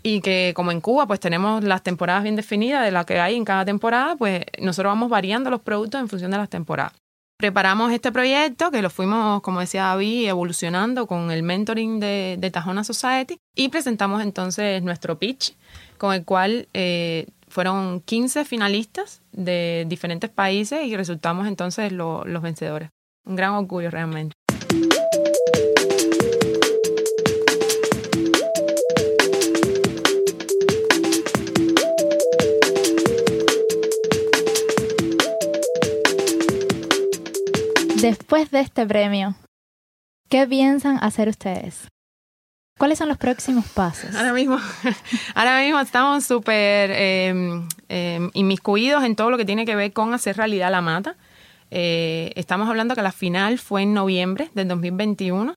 y 0.02 0.20
que 0.20 0.52
como 0.54 0.72
en 0.72 0.80
Cuba 0.80 1.06
pues 1.06 1.20
tenemos 1.20 1.64
las 1.64 1.82
temporadas 1.82 2.22
bien 2.22 2.36
definidas 2.36 2.84
de 2.84 2.90
lo 2.90 3.04
que 3.06 3.20
hay 3.20 3.36
en 3.36 3.44
cada 3.44 3.64
temporada, 3.64 4.16
pues 4.16 4.44
nosotros 4.60 4.90
vamos 4.90 5.10
variando 5.10 5.50
los 5.50 5.60
productos 5.60 6.00
en 6.00 6.08
función 6.08 6.30
de 6.30 6.38
las 6.38 6.48
temporadas. 6.48 6.92
Preparamos 7.38 7.90
este 7.92 8.12
proyecto 8.12 8.70
que 8.70 8.82
lo 8.82 8.90
fuimos, 8.90 9.40
como 9.40 9.60
decía 9.60 9.84
David, 9.84 10.28
evolucionando 10.28 11.06
con 11.06 11.30
el 11.30 11.42
mentoring 11.42 11.98
de, 11.98 12.36
de 12.38 12.50
Tajona 12.50 12.84
Society 12.84 13.38
y 13.56 13.70
presentamos 13.70 14.22
entonces 14.22 14.82
nuestro 14.82 15.18
pitch 15.18 15.54
con 15.96 16.14
el 16.14 16.24
cual 16.24 16.68
eh, 16.74 17.26
fueron 17.50 18.00
15 18.00 18.44
finalistas 18.44 19.22
de 19.32 19.84
diferentes 19.88 20.30
países 20.30 20.86
y 20.86 20.96
resultamos 20.96 21.46
entonces 21.46 21.92
los 21.92 22.42
vencedores. 22.42 22.90
Un 23.26 23.36
gran 23.36 23.52
orgullo 23.52 23.90
realmente. 23.90 24.34
Después 38.00 38.50
de 38.50 38.60
este 38.60 38.86
premio, 38.86 39.34
¿qué 40.30 40.46
piensan 40.46 40.96
hacer 41.04 41.28
ustedes? 41.28 41.86
¿Cuáles 42.78 42.96
son 42.96 43.08
los 43.08 43.18
próximos 43.18 43.66
pasos? 43.68 44.14
Ahora 44.16 44.32
mismo, 44.32 44.58
ahora 45.34 45.60
mismo 45.60 45.78
estamos 45.80 46.24
súper 46.24 46.90
eh, 46.94 47.34
eh, 47.90 48.30
inmiscuidos 48.32 49.04
en 49.04 49.16
todo 49.16 49.30
lo 49.30 49.36
que 49.36 49.44
tiene 49.44 49.66
que 49.66 49.76
ver 49.76 49.92
con 49.92 50.14
hacer 50.14 50.38
realidad 50.38 50.70
la 50.70 50.80
mata. 50.80 51.16
Eh, 51.70 52.32
estamos 52.36 52.70
hablando 52.70 52.94
que 52.94 53.02
la 53.02 53.12
final 53.12 53.58
fue 53.58 53.82
en 53.82 53.92
noviembre 53.92 54.50
del 54.54 54.68
2021. 54.68 55.52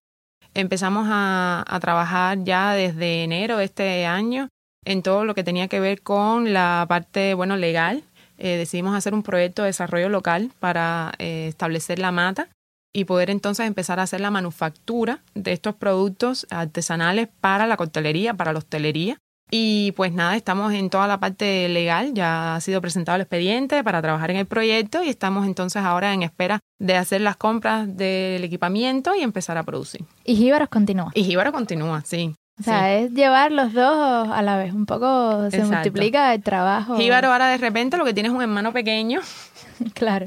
Empezamos 0.54 1.08
a, 1.10 1.64
a, 1.66 1.80
trabajar 1.80 2.44
ya 2.44 2.74
desde 2.74 3.24
enero 3.24 3.56
de 3.56 3.66
este 3.66 4.06
año 4.06 4.50
en 4.84 5.02
todo 5.02 5.24
lo 5.24 5.34
que 5.34 5.46
tenía 5.46 5.70
que 5.70 5.80
ver 5.80 6.02
con 6.02 6.52
la 6.52 6.86
parte, 6.90 7.36
bueno, 7.36 7.56
legal. 7.56 8.04
Eh, 8.38 8.58
decidimos 8.58 8.96
hacer 8.96 9.14
un 9.14 9.24
proyecto 9.24 9.62
de 9.62 9.68
desarrollo 9.68 10.10
local 10.10 10.52
para 10.60 11.14
eh, 11.20 11.48
establecer 11.48 12.00
la 12.00 12.12
mata 12.12 12.50
y 12.94 13.06
poder 13.06 13.30
entonces 13.30 13.66
empezar 13.66 14.00
a 14.00 14.04
hacer 14.04 14.22
la 14.22 14.32
manufactura 14.32 15.24
de 15.34 15.52
estos 15.52 15.76
productos 15.76 16.46
artesanales 16.50 17.28
para 17.42 17.66
la 17.68 17.78
coctelería, 17.78 18.36
para 18.36 18.54
la 18.54 18.60
hostelería. 18.60 19.18
Y 19.50 19.92
pues 19.92 20.12
nada, 20.14 20.36
estamos 20.36 20.74
en 20.74 20.90
toda 20.90 21.08
la 21.08 21.20
parte 21.20 21.70
legal, 21.70 22.14
ya 22.14 22.56
ha 22.56 22.62
sido 22.62 22.82
presentado 22.82 23.18
el 23.18 23.22
expediente 23.22 23.84
para 23.84 24.02
trabajar 24.02 24.32
en 24.32 24.38
el 24.38 24.46
proyecto 24.46 25.04
y 25.04 25.10
estamos 25.10 25.46
entonces 25.46 25.84
ahora 25.84 26.14
en 26.14 26.24
espera 26.24 26.60
de 26.80 26.96
hacer 26.96 27.22
las 27.22 27.36
compras 27.36 27.96
del 27.96 28.44
equipamiento 28.44 29.14
y 29.16 29.22
empezar 29.22 29.58
a 29.58 29.64
producir. 29.64 30.06
Y 30.24 30.36
Jíbaros 30.36 30.70
continúa. 30.70 31.12
Y 31.14 31.24
Jíbaros 31.24 31.54
continúa, 31.54 32.02
sí. 32.06 32.34
O 32.60 32.64
sea, 32.64 32.82
sí. 33.00 33.06
es 33.06 33.12
llevar 33.12 33.52
los 33.52 33.74
dos 33.74 34.30
a 34.30 34.42
la 34.42 34.58
vez. 34.58 34.74
Un 34.74 34.86
poco 34.86 35.50
se 35.50 35.58
Exacto. 35.58 35.76
multiplica 35.76 36.34
el 36.34 36.44
trabajo. 36.44 36.98
Jíbaro 36.98 37.32
ahora 37.32 37.48
de 37.48 37.58
repente 37.58 37.98
lo 37.98 38.06
que 38.06 38.14
tiene 38.14 38.30
es 38.30 38.36
un 38.36 38.42
hermano 38.42 38.72
pequeño. 38.72 39.22
claro. 39.94 40.26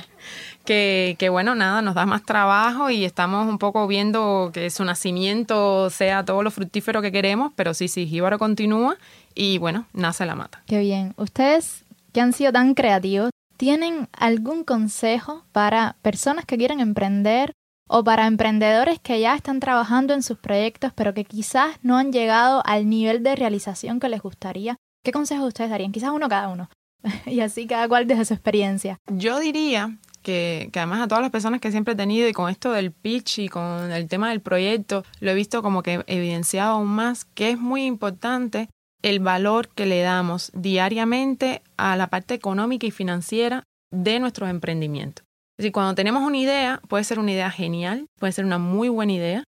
Que, 0.64 1.14
que, 1.20 1.28
bueno, 1.28 1.54
nada, 1.54 1.80
nos 1.80 1.94
da 1.94 2.06
más 2.06 2.24
trabajo 2.24 2.90
y 2.90 3.04
estamos 3.04 3.46
un 3.48 3.58
poco 3.58 3.86
viendo 3.86 4.50
que 4.52 4.68
su 4.70 4.84
nacimiento 4.84 5.90
sea 5.90 6.24
todo 6.24 6.42
lo 6.42 6.50
fructífero 6.50 7.00
que 7.00 7.12
queremos, 7.12 7.52
pero 7.54 7.72
sí, 7.72 7.86
sí, 7.86 8.06
Jíbaro 8.08 8.40
continúa 8.40 8.96
y 9.34 9.58
bueno, 9.58 9.86
nace 9.92 10.26
la 10.26 10.34
mata. 10.34 10.62
Qué 10.66 10.80
bien. 10.80 11.14
Ustedes 11.16 11.84
que 12.12 12.20
han 12.20 12.32
sido 12.32 12.50
tan 12.50 12.74
creativos, 12.74 13.30
¿tienen 13.56 14.08
algún 14.12 14.64
consejo 14.64 15.44
para 15.52 15.94
personas 16.02 16.44
que 16.46 16.56
quieren 16.56 16.80
emprender 16.80 17.52
o 17.88 18.04
para 18.04 18.26
emprendedores 18.26 18.98
que 19.00 19.20
ya 19.20 19.34
están 19.34 19.60
trabajando 19.60 20.14
en 20.14 20.22
sus 20.22 20.38
proyectos 20.38 20.92
pero 20.94 21.14
que 21.14 21.24
quizás 21.24 21.76
no 21.82 21.96
han 21.96 22.12
llegado 22.12 22.62
al 22.64 22.88
nivel 22.88 23.22
de 23.22 23.36
realización 23.36 24.00
que 24.00 24.08
les 24.08 24.20
gustaría? 24.20 24.76
¿Qué 25.04 25.12
consejos 25.12 25.48
ustedes 25.48 25.70
darían? 25.70 25.92
Quizás 25.92 26.10
uno 26.10 26.28
cada 26.28 26.48
uno. 26.48 26.68
y 27.26 27.40
así 27.40 27.66
cada 27.66 27.88
cual 27.88 28.06
desde 28.06 28.24
su 28.24 28.34
experiencia. 28.34 28.98
Yo 29.10 29.38
diría 29.38 29.96
que, 30.22 30.70
que, 30.72 30.80
además 30.80 31.02
a 31.02 31.08
todas 31.08 31.22
las 31.22 31.30
personas 31.30 31.60
que 31.60 31.70
siempre 31.70 31.94
he 31.94 31.96
tenido 31.96 32.28
y 32.28 32.32
con 32.32 32.50
esto 32.50 32.72
del 32.72 32.92
pitch 32.92 33.38
y 33.38 33.48
con 33.48 33.92
el 33.92 34.08
tema 34.08 34.30
del 34.30 34.40
proyecto, 34.40 35.04
lo 35.20 35.30
he 35.30 35.34
visto 35.34 35.62
como 35.62 35.82
que 35.82 36.02
evidenciado 36.06 36.72
aún 36.72 36.88
más 36.88 37.24
que 37.24 37.50
es 37.50 37.58
muy 37.58 37.84
importante 37.84 38.68
el 39.02 39.20
valor 39.20 39.68
que 39.68 39.86
le 39.86 40.00
damos 40.00 40.50
diariamente 40.54 41.62
a 41.76 41.96
la 41.96 42.08
parte 42.08 42.34
económica 42.34 42.86
y 42.86 42.90
financiera 42.90 43.62
de 43.92 44.18
nuestros 44.18 44.50
emprendimientos. 44.50 45.25
Es 45.58 45.62
decir, 45.62 45.72
cuando 45.72 45.94
tenemos 45.94 46.22
una 46.22 46.36
idea, 46.36 46.82
puede 46.86 47.04
ser 47.04 47.18
una 47.18 47.32
idea 47.32 47.50
genial, 47.50 48.08
puede 48.18 48.32
ser 48.32 48.44
una 48.44 48.58
muy 48.58 48.90
buena 48.90 49.12
idea, 49.12 49.44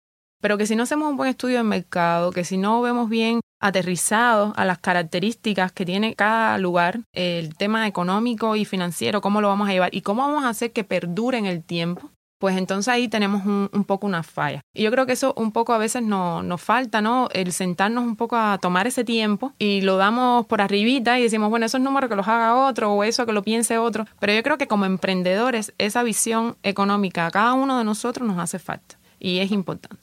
pero 0.42 0.58
que 0.58 0.66
si 0.66 0.76
no 0.76 0.84
hacemos 0.84 1.10
un 1.10 1.16
buen 1.16 1.30
estudio 1.30 1.58
de 1.58 1.64
mercado, 1.64 2.34
que 2.34 2.44
si 2.44 2.58
no 2.58 2.82
vemos 2.82 3.08
bien 3.08 3.40
aterrizado 3.62 4.52
a 4.58 4.66
las 4.66 4.80
características 4.80 5.72
que 5.72 5.86
tiene 5.86 6.16
cada 6.16 6.58
lugar, 6.58 7.00
el 7.14 7.56
tema 7.56 7.88
económico 7.88 8.58
y 8.58 8.66
financiero, 8.66 9.22
cómo 9.22 9.40
lo 9.40 9.48
vamos 9.48 9.70
a 9.70 9.72
llevar 9.72 9.96
y 9.96 10.02
cómo 10.02 10.24
vamos 10.24 10.44
a 10.44 10.50
hacer 10.50 10.74
que 10.74 10.84
perdure 10.84 11.38
en 11.38 11.46
el 11.46 11.64
tiempo, 11.64 12.12
pues 12.44 12.58
entonces 12.58 12.90
ahí 12.90 13.08
tenemos 13.08 13.46
un, 13.46 13.70
un, 13.72 13.86
poco 13.86 14.06
una 14.06 14.22
falla. 14.22 14.60
Y 14.74 14.84
yo 14.84 14.92
creo 14.92 15.06
que 15.06 15.14
eso 15.14 15.34
un 15.38 15.54
poco 15.54 15.72
a 15.72 15.78
veces 15.78 16.04
no, 16.04 16.44
nos 16.44 16.62
falta, 16.62 17.02
¿no? 17.02 17.30
El 17.32 17.54
sentarnos 17.54 18.04
un 18.04 18.18
poco 18.18 18.36
a 18.36 18.58
tomar 18.58 18.86
ese 18.86 19.06
tiempo 19.06 19.54
y 19.60 19.80
lo 19.80 19.96
damos 19.96 20.46
por 20.48 20.60
arribita 20.60 21.18
y 21.18 21.24
decimos, 21.24 21.50
bueno, 21.50 21.66
esos 21.66 21.80
números 21.80 22.10
que 22.10 22.18
los 22.18 22.28
haga 22.28 22.68
otro 22.68 22.92
o 22.92 23.06
eso 23.06 23.26
que 23.26 23.32
lo 23.32 23.44
piense 23.44 23.78
otro. 23.78 24.06
Pero 24.20 24.34
yo 24.34 24.44
creo 24.44 24.58
que 24.58 24.68
como 24.68 24.84
emprendedores 24.84 25.74
esa 25.78 26.04
visión 26.04 26.58
económica 26.64 27.28
a 27.28 27.32
cada 27.32 27.54
uno 27.54 27.78
de 27.78 27.86
nosotros 27.86 28.28
nos 28.28 28.38
hace 28.38 28.60
falta 28.60 29.00
y 29.20 29.40
es 29.40 29.50
importante. 29.54 30.03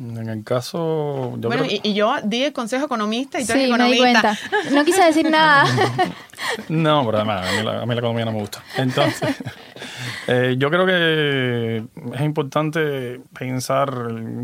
En 0.00 0.28
el 0.30 0.44
caso. 0.44 1.36
Yo 1.38 1.48
bueno, 1.48 1.64
creo... 1.64 1.78
y, 1.82 1.90
y, 1.90 1.92
yo 1.92 2.14
di 2.24 2.44
el 2.44 2.54
consejo 2.54 2.86
economista 2.86 3.38
y 3.38 3.42
tú 3.42 3.52
sí, 3.52 3.58
eres 3.58 3.68
economista. 3.68 4.02
Me 4.02 4.08
di 4.08 4.12
cuenta. 4.12 4.74
No 4.74 4.84
quise 4.86 5.04
decir 5.04 5.30
nada. 5.30 5.64
no, 6.70 7.04
pero 7.04 7.18
además, 7.18 7.46
a 7.46 7.52
mí, 7.52 7.62
la, 7.62 7.82
a 7.82 7.86
mí 7.86 7.94
la 7.94 8.00
economía 8.00 8.24
no 8.24 8.32
me 8.32 8.40
gusta. 8.40 8.64
Entonces, 8.78 9.36
eh, 10.26 10.54
yo 10.58 10.70
creo 10.70 10.86
que 10.86 11.84
es 12.14 12.20
importante 12.22 13.20
pensar. 13.38 13.92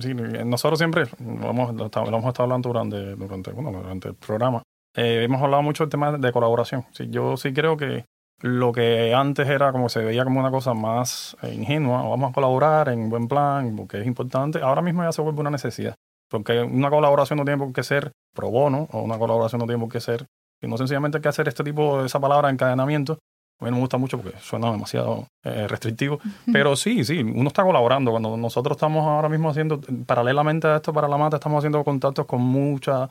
Sí, 0.00 0.12
nosotros 0.14 0.78
siempre 0.78 1.06
lo 1.18 1.48
hemos, 1.48 1.74
lo 1.74 1.86
hemos 1.86 2.26
estado 2.26 2.42
hablando 2.44 2.68
durante, 2.68 3.16
durante, 3.16 3.50
bueno, 3.52 3.72
durante 3.72 4.08
el 4.08 4.14
programa. 4.14 4.62
Eh, 4.94 5.22
hemos 5.24 5.42
hablado 5.42 5.62
mucho 5.62 5.84
del 5.84 5.90
tema 5.90 6.18
de 6.18 6.32
colaboración. 6.32 6.84
Sí, 6.92 7.06
yo 7.08 7.38
sí 7.38 7.54
creo 7.54 7.78
que 7.78 8.04
lo 8.42 8.72
que 8.72 9.14
antes 9.14 9.48
era 9.48 9.72
como 9.72 9.88
se 9.88 10.04
veía 10.04 10.24
como 10.24 10.40
una 10.40 10.50
cosa 10.50 10.74
más 10.74 11.36
ingenua, 11.42 12.02
vamos 12.02 12.30
a 12.30 12.34
colaborar 12.34 12.88
en 12.88 13.08
buen 13.08 13.28
plan, 13.28 13.74
porque 13.76 14.00
es 14.00 14.06
importante, 14.06 14.60
ahora 14.60 14.82
mismo 14.82 15.02
ya 15.02 15.12
se 15.12 15.22
vuelve 15.22 15.40
una 15.40 15.50
necesidad. 15.50 15.94
Porque 16.28 16.60
una 16.60 16.90
colaboración 16.90 17.38
no 17.38 17.44
tiene 17.44 17.58
por 17.58 17.72
qué 17.72 17.82
ser 17.82 18.12
pro 18.34 18.50
bono, 18.50 18.88
o 18.92 19.02
una 19.02 19.18
colaboración 19.18 19.60
no 19.60 19.66
tiene 19.66 19.80
por 19.80 19.90
qué 19.90 20.00
ser, 20.00 20.26
sino 20.60 20.76
sencillamente 20.76 21.18
hay 21.18 21.22
que 21.22 21.28
hacer 21.28 21.48
este 21.48 21.64
tipo 21.64 22.00
de 22.00 22.06
esa 22.06 22.20
palabra 22.20 22.50
encadenamiento. 22.50 23.18
A 23.58 23.64
mí 23.64 23.70
no 23.70 23.76
me 23.76 23.80
gusta 23.80 23.96
mucho 23.96 24.20
porque 24.20 24.36
suena 24.38 24.70
demasiado 24.70 25.28
eh, 25.44 25.66
restrictivo, 25.66 26.18
pero 26.52 26.76
sí, 26.76 27.04
sí, 27.04 27.22
uno 27.22 27.48
está 27.48 27.62
colaborando. 27.62 28.10
Cuando 28.10 28.36
nosotros 28.36 28.76
estamos 28.76 29.06
ahora 29.06 29.30
mismo 29.30 29.48
haciendo, 29.48 29.80
paralelamente 30.04 30.66
a 30.66 30.76
esto 30.76 30.92
para 30.92 31.08
la 31.08 31.16
mata, 31.16 31.36
estamos 31.36 31.58
haciendo 31.58 31.82
contactos 31.82 32.26
con 32.26 32.42
muchas 32.42 33.08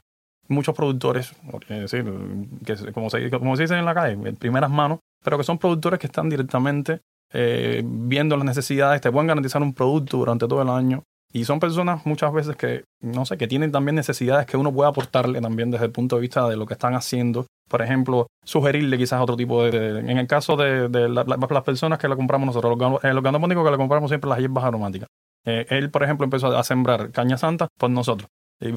muchos 0.48 0.76
productores, 0.76 1.34
es 1.70 1.92
decir, 1.92 2.06
que 2.66 2.92
como 2.92 3.10
se, 3.10 3.30
como 3.32 3.56
se 3.56 3.64
dice 3.64 3.78
en 3.78 3.86
la 3.86 3.94
calle, 3.94 4.14
en 4.14 4.36
primeras 4.36 4.70
manos, 4.70 5.00
pero 5.26 5.38
que 5.38 5.44
son 5.44 5.58
productores 5.58 6.00
que 6.00 6.08
están 6.08 6.30
directamente 6.30 7.02
eh, 7.34 7.82
viendo 7.84 8.38
las 8.38 8.46
necesidades, 8.46 9.02
te 9.02 9.12
pueden 9.12 9.28
garantizar 9.28 9.62
un 9.62 9.74
producto 9.74 10.18
durante 10.18 10.48
todo 10.48 10.62
el 10.62 10.70
año. 10.70 11.04
Y 11.34 11.44
son 11.44 11.60
personas 11.60 12.06
muchas 12.06 12.32
veces 12.32 12.56
que, 12.56 12.86
no 13.02 13.26
sé, 13.26 13.38
que 13.38 13.48
tienen 13.48 13.72
también 13.72 13.96
necesidades 13.96 14.46
que 14.46 14.56
uno 14.56 14.72
puede 14.72 14.90
aportarle 14.90 15.42
también 15.42 15.70
desde 15.70 15.86
el 15.86 15.92
punto 15.92 16.16
de 16.16 16.22
vista 16.22 16.48
de 16.48 16.56
lo 16.56 16.66
que 16.66 16.76
están 16.76 16.94
haciendo. 16.94 17.46
Por 17.68 17.82
ejemplo, 17.82 18.28
sugerirle 18.46 18.98
quizás 18.98 19.20
otro 19.20 19.36
tipo 19.36 19.64
de... 19.64 20.00
en 20.00 20.18
el 20.18 20.28
caso 20.28 20.56
de, 20.56 20.88
de 20.88 21.10
la, 21.10 21.26
la, 21.26 21.38
las 21.38 21.64
personas 21.64 22.00
que 22.00 22.08
le 22.08 22.16
compramos 22.16 22.46
nosotros, 22.46 23.02
el 23.04 23.18
organopónico 23.18 23.66
que 23.66 23.72
le 23.72 23.78
compramos 23.78 24.10
siempre 24.10 24.30
las 24.30 24.40
hierbas 24.40 24.64
aromáticas. 24.64 25.10
Eh, 25.46 25.66
él, 25.70 25.90
por 25.90 26.04
ejemplo, 26.04 26.24
empezó 26.24 26.56
a 26.56 26.64
sembrar 26.64 27.12
caña 27.12 27.38
santa 27.38 27.68
por 27.78 27.90
nosotros. 27.90 28.30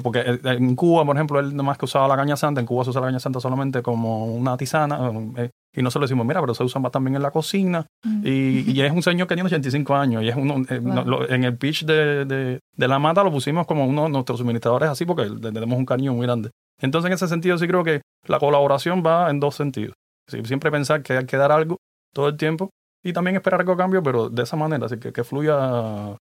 Porque 0.03 0.39
en 0.43 0.75
Cuba, 0.75 1.05
por 1.05 1.15
ejemplo, 1.15 1.39
él 1.39 1.55
nomás 1.55 1.77
que 1.77 1.85
usaba 1.85 2.07
la 2.07 2.17
caña 2.17 2.35
santa, 2.35 2.59
en 2.59 2.67
Cuba 2.67 2.83
se 2.83 2.89
usa 2.89 2.99
la 2.99 3.07
caña 3.07 3.19
santa 3.19 3.39
solamente 3.39 3.81
como 3.81 4.25
una 4.25 4.57
tisana, 4.57 5.11
eh, 5.37 5.51
y 5.73 5.81
nosotros 5.81 6.09
decimos, 6.09 6.25
mira, 6.25 6.41
pero 6.41 6.53
se 6.53 6.63
usa 6.63 6.81
también 6.89 7.15
en 7.15 7.21
la 7.21 7.31
cocina, 7.31 7.85
mm. 8.03 8.21
y, 8.25 8.71
y, 8.71 8.81
es 8.81 8.91
un 8.91 9.01
señor 9.01 9.27
que 9.27 9.35
tiene 9.35 9.47
85 9.47 9.95
años, 9.95 10.23
y 10.23 10.27
es 10.27 10.35
uno, 10.35 10.55
eh, 10.69 10.79
wow. 10.79 11.23
en 11.29 11.45
el 11.45 11.57
pitch 11.57 11.85
de, 11.85 12.25
de, 12.25 12.59
de, 12.75 12.87
la 12.87 12.99
mata 12.99 13.23
lo 13.23 13.31
pusimos 13.31 13.65
como 13.65 13.85
uno 13.85 14.03
de 14.03 14.09
nuestros 14.09 14.39
suministradores 14.39 14.89
así, 14.89 15.05
porque 15.05 15.29
le 15.29 15.51
tenemos 15.51 15.77
un 15.77 15.85
cariño 15.85 16.13
muy 16.13 16.25
grande. 16.25 16.51
Entonces, 16.81 17.07
en 17.07 17.13
ese 17.13 17.27
sentido, 17.27 17.57
sí 17.57 17.67
creo 17.67 17.83
que 17.83 18.01
la 18.27 18.39
colaboración 18.39 19.01
va 19.05 19.29
en 19.29 19.39
dos 19.39 19.55
sentidos. 19.55 19.93
Siempre 20.27 20.71
pensar 20.71 21.01
que 21.03 21.13
hay 21.13 21.25
que 21.25 21.37
dar 21.37 21.51
algo 21.51 21.77
todo 22.13 22.27
el 22.27 22.37
tiempo, 22.37 22.69
y 23.03 23.13
también 23.13 23.37
esperar 23.37 23.61
algo 23.61 23.73
a 23.73 23.77
cambio, 23.77 24.03
pero 24.03 24.29
de 24.29 24.43
esa 24.43 24.57
manera, 24.57 24.87
así 24.87 24.97
que, 24.99 25.13
que 25.13 25.23
fluya 25.23 26.17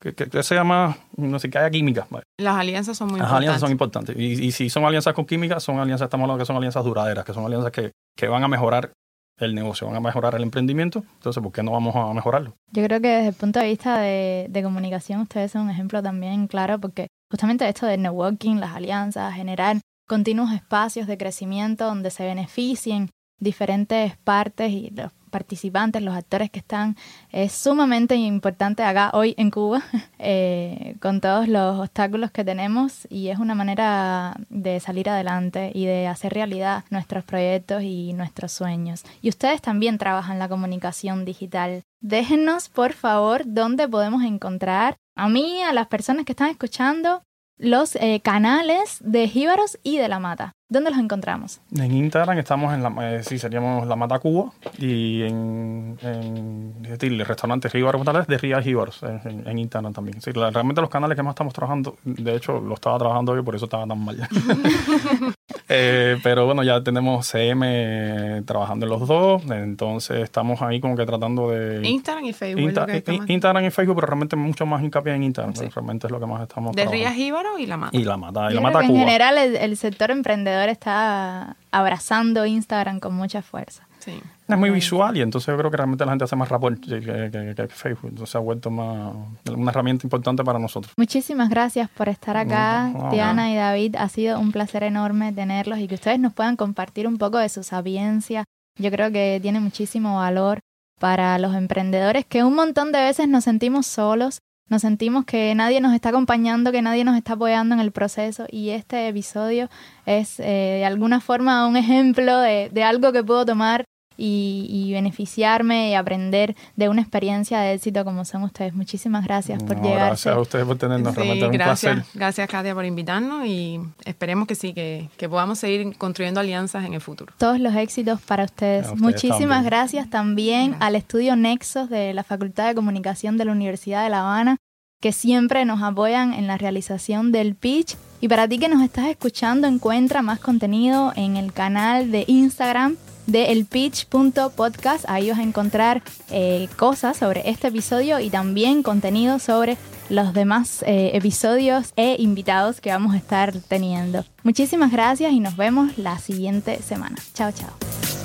que, 0.00 0.14
que, 0.14 0.28
que, 0.28 0.42
sea 0.42 0.64
más, 0.64 0.96
no 1.16 1.38
sé, 1.38 1.50
que 1.50 1.58
haya 1.58 1.70
química. 1.70 2.06
¿vale? 2.10 2.24
Las 2.38 2.56
alianzas 2.56 2.96
son 2.96 3.08
muy 3.08 3.18
Las 3.18 3.26
importantes. 3.28 3.36
alianzas 3.38 3.60
son 3.60 3.70
importantes. 3.70 4.16
Y, 4.16 4.46
y, 4.46 4.52
si 4.52 4.70
son 4.70 4.84
alianzas 4.84 5.14
con 5.14 5.26
química, 5.26 5.60
son 5.60 5.78
alianzas, 5.78 6.06
estamos 6.06 6.24
hablando 6.24 6.42
que 6.42 6.46
son 6.46 6.56
alianzas 6.56 6.84
duraderas, 6.84 7.24
que 7.24 7.34
son 7.34 7.44
alianzas 7.44 7.70
que, 7.70 7.92
que 8.16 8.28
van 8.28 8.42
a 8.42 8.48
mejorar 8.48 8.92
el 9.38 9.54
negocio, 9.54 9.86
van 9.86 9.96
a 9.96 10.00
mejorar 10.00 10.34
el 10.34 10.42
emprendimiento. 10.42 11.04
Entonces, 11.14 11.42
¿por 11.42 11.52
qué 11.52 11.62
no 11.62 11.72
vamos 11.72 11.94
a 11.96 12.12
mejorarlo? 12.12 12.54
Yo 12.72 12.82
creo 12.84 13.00
que 13.00 13.08
desde 13.08 13.28
el 13.28 13.34
punto 13.34 13.58
de 13.60 13.66
vista 13.66 13.98
de, 13.98 14.46
de 14.50 14.62
comunicación, 14.62 15.20
ustedes 15.22 15.52
son 15.52 15.62
un 15.62 15.70
ejemplo 15.70 16.02
también 16.02 16.46
claro, 16.46 16.78
porque 16.78 17.06
justamente 17.30 17.68
esto 17.68 17.86
del 17.86 18.02
networking, 18.02 18.56
las 18.56 18.74
alianzas, 18.74 19.34
generar 19.34 19.78
continuos 20.08 20.52
espacios 20.52 21.06
de 21.06 21.16
crecimiento 21.16 21.84
donde 21.86 22.10
se 22.10 22.24
beneficien 22.24 23.10
diferentes 23.38 24.16
partes 24.18 24.70
y 24.70 24.90
los 24.90 25.12
participantes, 25.30 26.02
los 26.02 26.14
actores 26.14 26.50
que 26.50 26.58
están, 26.58 26.96
es 27.30 27.52
sumamente 27.52 28.16
importante 28.16 28.82
acá 28.82 29.10
hoy 29.14 29.34
en 29.38 29.50
Cuba, 29.50 29.82
eh, 30.18 30.96
con 31.00 31.20
todos 31.20 31.48
los 31.48 31.78
obstáculos 31.78 32.30
que 32.30 32.44
tenemos 32.44 33.06
y 33.08 33.28
es 33.28 33.38
una 33.38 33.54
manera 33.54 34.36
de 34.50 34.80
salir 34.80 35.08
adelante 35.08 35.72
y 35.74 35.86
de 35.86 36.06
hacer 36.06 36.34
realidad 36.34 36.84
nuestros 36.90 37.24
proyectos 37.24 37.82
y 37.82 38.12
nuestros 38.12 38.52
sueños. 38.52 39.04
Y 39.22 39.28
ustedes 39.28 39.62
también 39.62 39.96
trabajan 39.96 40.38
la 40.38 40.48
comunicación 40.48 41.24
digital. 41.24 41.82
Déjenos, 42.00 42.68
por 42.68 42.92
favor, 42.92 43.42
dónde 43.46 43.88
podemos 43.88 44.22
encontrar 44.24 44.96
a 45.16 45.28
mí, 45.28 45.62
a 45.62 45.72
las 45.72 45.86
personas 45.86 46.24
que 46.24 46.32
están 46.32 46.50
escuchando, 46.50 47.22
los 47.58 47.94
eh, 47.96 48.20
canales 48.22 48.98
de 49.00 49.28
Jíbaros 49.28 49.78
y 49.82 49.98
de 49.98 50.08
la 50.08 50.18
Mata. 50.18 50.52
¿Dónde 50.70 50.90
los 50.90 50.98
encontramos? 51.00 51.60
En 51.76 51.92
Instagram 51.92 52.38
estamos 52.38 52.72
en 52.72 52.82
la, 52.82 52.94
eh, 53.16 53.22
sí, 53.24 53.38
seríamos 53.38 53.86
la 53.88 53.96
Mata 53.96 54.18
Cuba 54.20 54.52
y 54.78 55.22
en, 55.22 55.98
en 56.00 56.72
es 56.84 56.90
decir, 56.98 57.12
el 57.12 57.26
restaurante 57.26 57.68
de 57.68 58.38
Ría 58.38 58.62
Jíbaros 58.62 59.02
en, 59.02 59.42
en, 59.46 59.58
Instagram 59.58 59.92
también. 59.92 60.20
Sí, 60.22 60.30
la- 60.32 60.50
realmente 60.50 60.80
los 60.80 60.88
canales 60.88 61.16
que 61.16 61.22
más 61.22 61.32
estamos 61.32 61.52
trabajando, 61.52 61.96
de 62.04 62.36
hecho 62.36 62.60
lo 62.60 62.74
estaba 62.74 62.96
trabajando 62.98 63.32
hoy, 63.32 63.42
por 63.42 63.56
eso 63.56 63.64
estaba 63.66 63.86
tan 63.86 63.98
mal. 64.02 64.16
Eh, 65.72 66.18
pero 66.24 66.46
bueno, 66.46 66.64
ya 66.64 66.82
tenemos 66.82 67.26
CM 67.28 68.42
trabajando 68.44 68.86
en 68.86 68.90
los 68.90 69.06
dos, 69.06 69.42
entonces 69.50 70.18
estamos 70.24 70.60
ahí 70.62 70.80
como 70.80 70.96
que 70.96 71.06
tratando 71.06 71.50
de... 71.50 71.86
Instagram 71.88 72.24
y 72.24 72.32
Facebook. 72.32 72.60
es 72.62 72.74
Insta- 72.74 72.80
lo 72.80 72.86
que 72.86 72.96
estamos- 72.96 73.30
Instagram 73.30 73.64
y 73.64 73.70
Facebook, 73.70 73.94
pero 73.96 74.06
realmente 74.08 74.34
mucho 74.36 74.66
más 74.66 74.82
hincapié 74.82 75.14
en 75.14 75.22
Instagram. 75.24 75.54
Sí. 75.54 75.68
Realmente 75.72 76.08
es 76.08 76.10
lo 76.10 76.18
que 76.18 76.26
más 76.26 76.42
estamos 76.42 76.74
de. 76.74 76.86
Rías 76.86 77.14
Jíbaro 77.14 77.56
y 77.58 77.66
La 77.66 77.76
Mata. 77.76 77.96
Y 77.96 78.02
la 78.02 78.16
Mata, 78.16 78.50
y 78.50 78.54
Yo 78.54 78.60
la 78.60 78.60
creo 78.60 78.62
Mata 78.62 78.78
que 78.80 78.84
en 78.86 78.90
Cuba. 78.90 79.00
general 79.04 79.38
el, 79.38 79.56
el 79.56 79.76
sector 79.76 80.10
emprendedor 80.10 80.59
está 80.68 81.56
abrazando 81.72 82.44
Instagram 82.46 83.00
con 83.00 83.14
mucha 83.14 83.42
fuerza. 83.42 83.86
Sí. 84.00 84.18
Es 84.48 84.56
muy 84.58 84.70
visual 84.70 85.16
y 85.16 85.20
entonces 85.20 85.46
yo 85.48 85.58
creo 85.58 85.70
que 85.70 85.76
realmente 85.76 86.04
la 86.06 86.12
gente 86.12 86.24
hace 86.24 86.34
más 86.34 86.48
rapport 86.48 86.80
que, 86.80 87.00
que- 87.00 87.30
que- 87.30 87.54
que 87.54 87.68
Facebook. 87.68 88.08
Entonces 88.10 88.34
ha 88.34 88.38
vuelto 88.38 88.70
más 88.70 89.14
una 89.54 89.70
herramienta 89.70 90.06
importante 90.06 90.42
para 90.42 90.58
nosotros. 90.58 90.92
Muchísimas 90.96 91.50
gracias 91.50 91.88
por 91.90 92.08
estar 92.08 92.36
acá, 92.36 92.88
No, 92.92 93.04
no, 93.04 93.10
Diana 93.10 93.52
y 93.52 93.56
David. 93.56 93.96
Ha 93.96 94.08
sido 94.08 94.40
un 94.40 94.52
placer 94.52 94.82
enorme 94.84 95.32
tenerlos 95.32 95.78
y 95.78 95.86
que 95.86 95.96
ustedes 95.96 96.18
nos 96.18 96.32
puedan 96.32 96.56
compartir 96.56 97.06
un 97.06 97.18
poco 97.18 97.36
de 97.38 97.48
su 97.50 97.62
sapiencia. 97.62 98.44
Yo 98.78 98.90
creo 98.90 99.12
que 99.12 99.38
tiene 99.42 99.60
muchísimo 99.60 100.16
valor 100.16 100.60
para 100.98 101.38
los 101.38 101.54
emprendedores 101.54 102.24
que 102.24 102.42
un 102.42 102.54
montón 102.54 102.92
de 102.92 103.00
veces 103.02 103.28
nos 103.28 103.44
sentimos 103.44 103.86
solos, 103.86 104.38
nos 104.70 104.82
sentimos 104.82 105.26
que 105.26 105.54
nadie 105.54 105.80
nos 105.80 105.92
está 105.92 106.08
acompañando, 106.08 106.72
que 106.72 106.80
nadie 106.80 107.04
nos 107.04 107.16
está 107.16 107.34
apoyando 107.34 107.74
en 107.74 107.80
el 107.80 107.92
proceso 107.92 108.46
y 108.50 108.70
este 108.70 109.08
episodio 109.08 109.68
es 110.06 110.40
eh, 110.40 110.78
de 110.78 110.84
alguna 110.86 111.20
forma 111.20 111.66
un 111.66 111.76
ejemplo 111.76 112.38
de, 112.38 112.70
de 112.72 112.82
algo 112.84 113.12
que 113.12 113.22
puedo 113.22 113.44
tomar 113.44 113.84
y, 114.20 114.66
y 114.68 114.92
beneficiarme 114.92 115.90
y 115.90 115.94
aprender 115.94 116.54
de 116.76 116.88
una 116.88 117.00
experiencia 117.00 117.60
de 117.60 117.72
éxito 117.74 118.04
como 118.04 118.24
son 118.24 118.42
ustedes. 118.42 118.74
Muchísimas 118.74 119.24
gracias 119.24 119.62
por 119.62 119.76
No, 119.78 119.82
llegar. 119.82 120.08
Gracias 120.08 120.34
a 120.34 120.38
ustedes 120.38 120.66
por 120.66 120.76
tenernos. 120.76 121.14
Sí, 121.14 121.16
realmente 121.16 121.44
es 121.46 121.50
un 121.50 121.52
gracias, 121.56 121.94
placer. 121.94 122.12
gracias 122.14 122.48
Katia 122.48 122.74
por 122.74 122.84
invitarnos 122.84 123.46
y 123.46 123.80
esperemos 124.04 124.46
que 124.46 124.54
sí, 124.54 124.72
que, 124.74 125.08
que 125.16 125.28
podamos 125.28 125.58
seguir 125.58 125.96
construyendo 125.96 126.40
alianzas 126.40 126.84
en 126.84 126.94
el 126.94 127.00
futuro. 127.00 127.32
todos 127.38 127.58
los 127.58 127.74
éxitos 127.74 128.20
para 128.20 128.44
ustedes. 128.44 128.94
Muchísimas 128.96 129.38
también. 129.40 129.64
gracias 129.64 130.10
también 130.10 130.66
Gracias. 130.70 130.86
al 130.86 130.94
estudio 130.96 131.36
Nexos 131.36 131.88
de 131.88 132.12
la 132.14 132.22
Facultad 132.24 132.68
de 132.68 132.74
Comunicación 132.74 133.38
de 133.38 133.44
la 133.46 133.52
Universidad 133.52 134.04
de 134.04 134.10
La 134.10 134.20
Habana, 134.20 134.56
que 135.00 135.12
siempre 135.12 135.64
nos 135.64 135.82
apoyan 135.82 136.34
en 136.34 136.46
la 136.46 136.58
realización 136.58 137.32
del 137.32 137.54
pitch. 137.54 137.96
Y 138.20 138.28
para 138.28 138.46
ti 138.46 138.58
que 138.58 138.68
nos 138.68 138.82
estás 138.82 139.06
escuchando, 139.06 139.66
encuentra 139.66 140.20
más 140.20 140.40
contenido 140.40 141.14
en 141.16 141.38
el 141.38 141.54
canal 141.54 142.10
de 142.12 142.24
Instagram 142.26 142.96
de 143.30 143.52
elpitch.podcast. 143.52 145.04
Ahí 145.08 145.30
vas 145.30 145.38
a 145.38 145.42
encontrar 145.42 146.02
eh, 146.30 146.68
cosas 146.76 147.16
sobre 147.16 147.48
este 147.48 147.68
episodio 147.68 148.20
y 148.20 148.30
también 148.30 148.82
contenido 148.82 149.38
sobre 149.38 149.76
los 150.08 150.34
demás 150.34 150.82
eh, 150.86 151.12
episodios 151.14 151.92
e 151.96 152.16
invitados 152.18 152.80
que 152.80 152.90
vamos 152.90 153.14
a 153.14 153.16
estar 153.16 153.54
teniendo. 153.68 154.24
Muchísimas 154.42 154.90
gracias 154.90 155.32
y 155.32 155.40
nos 155.40 155.56
vemos 155.56 155.96
la 155.98 156.18
siguiente 156.18 156.82
semana. 156.82 157.16
Chao, 157.34 157.52
chao. 157.52 158.19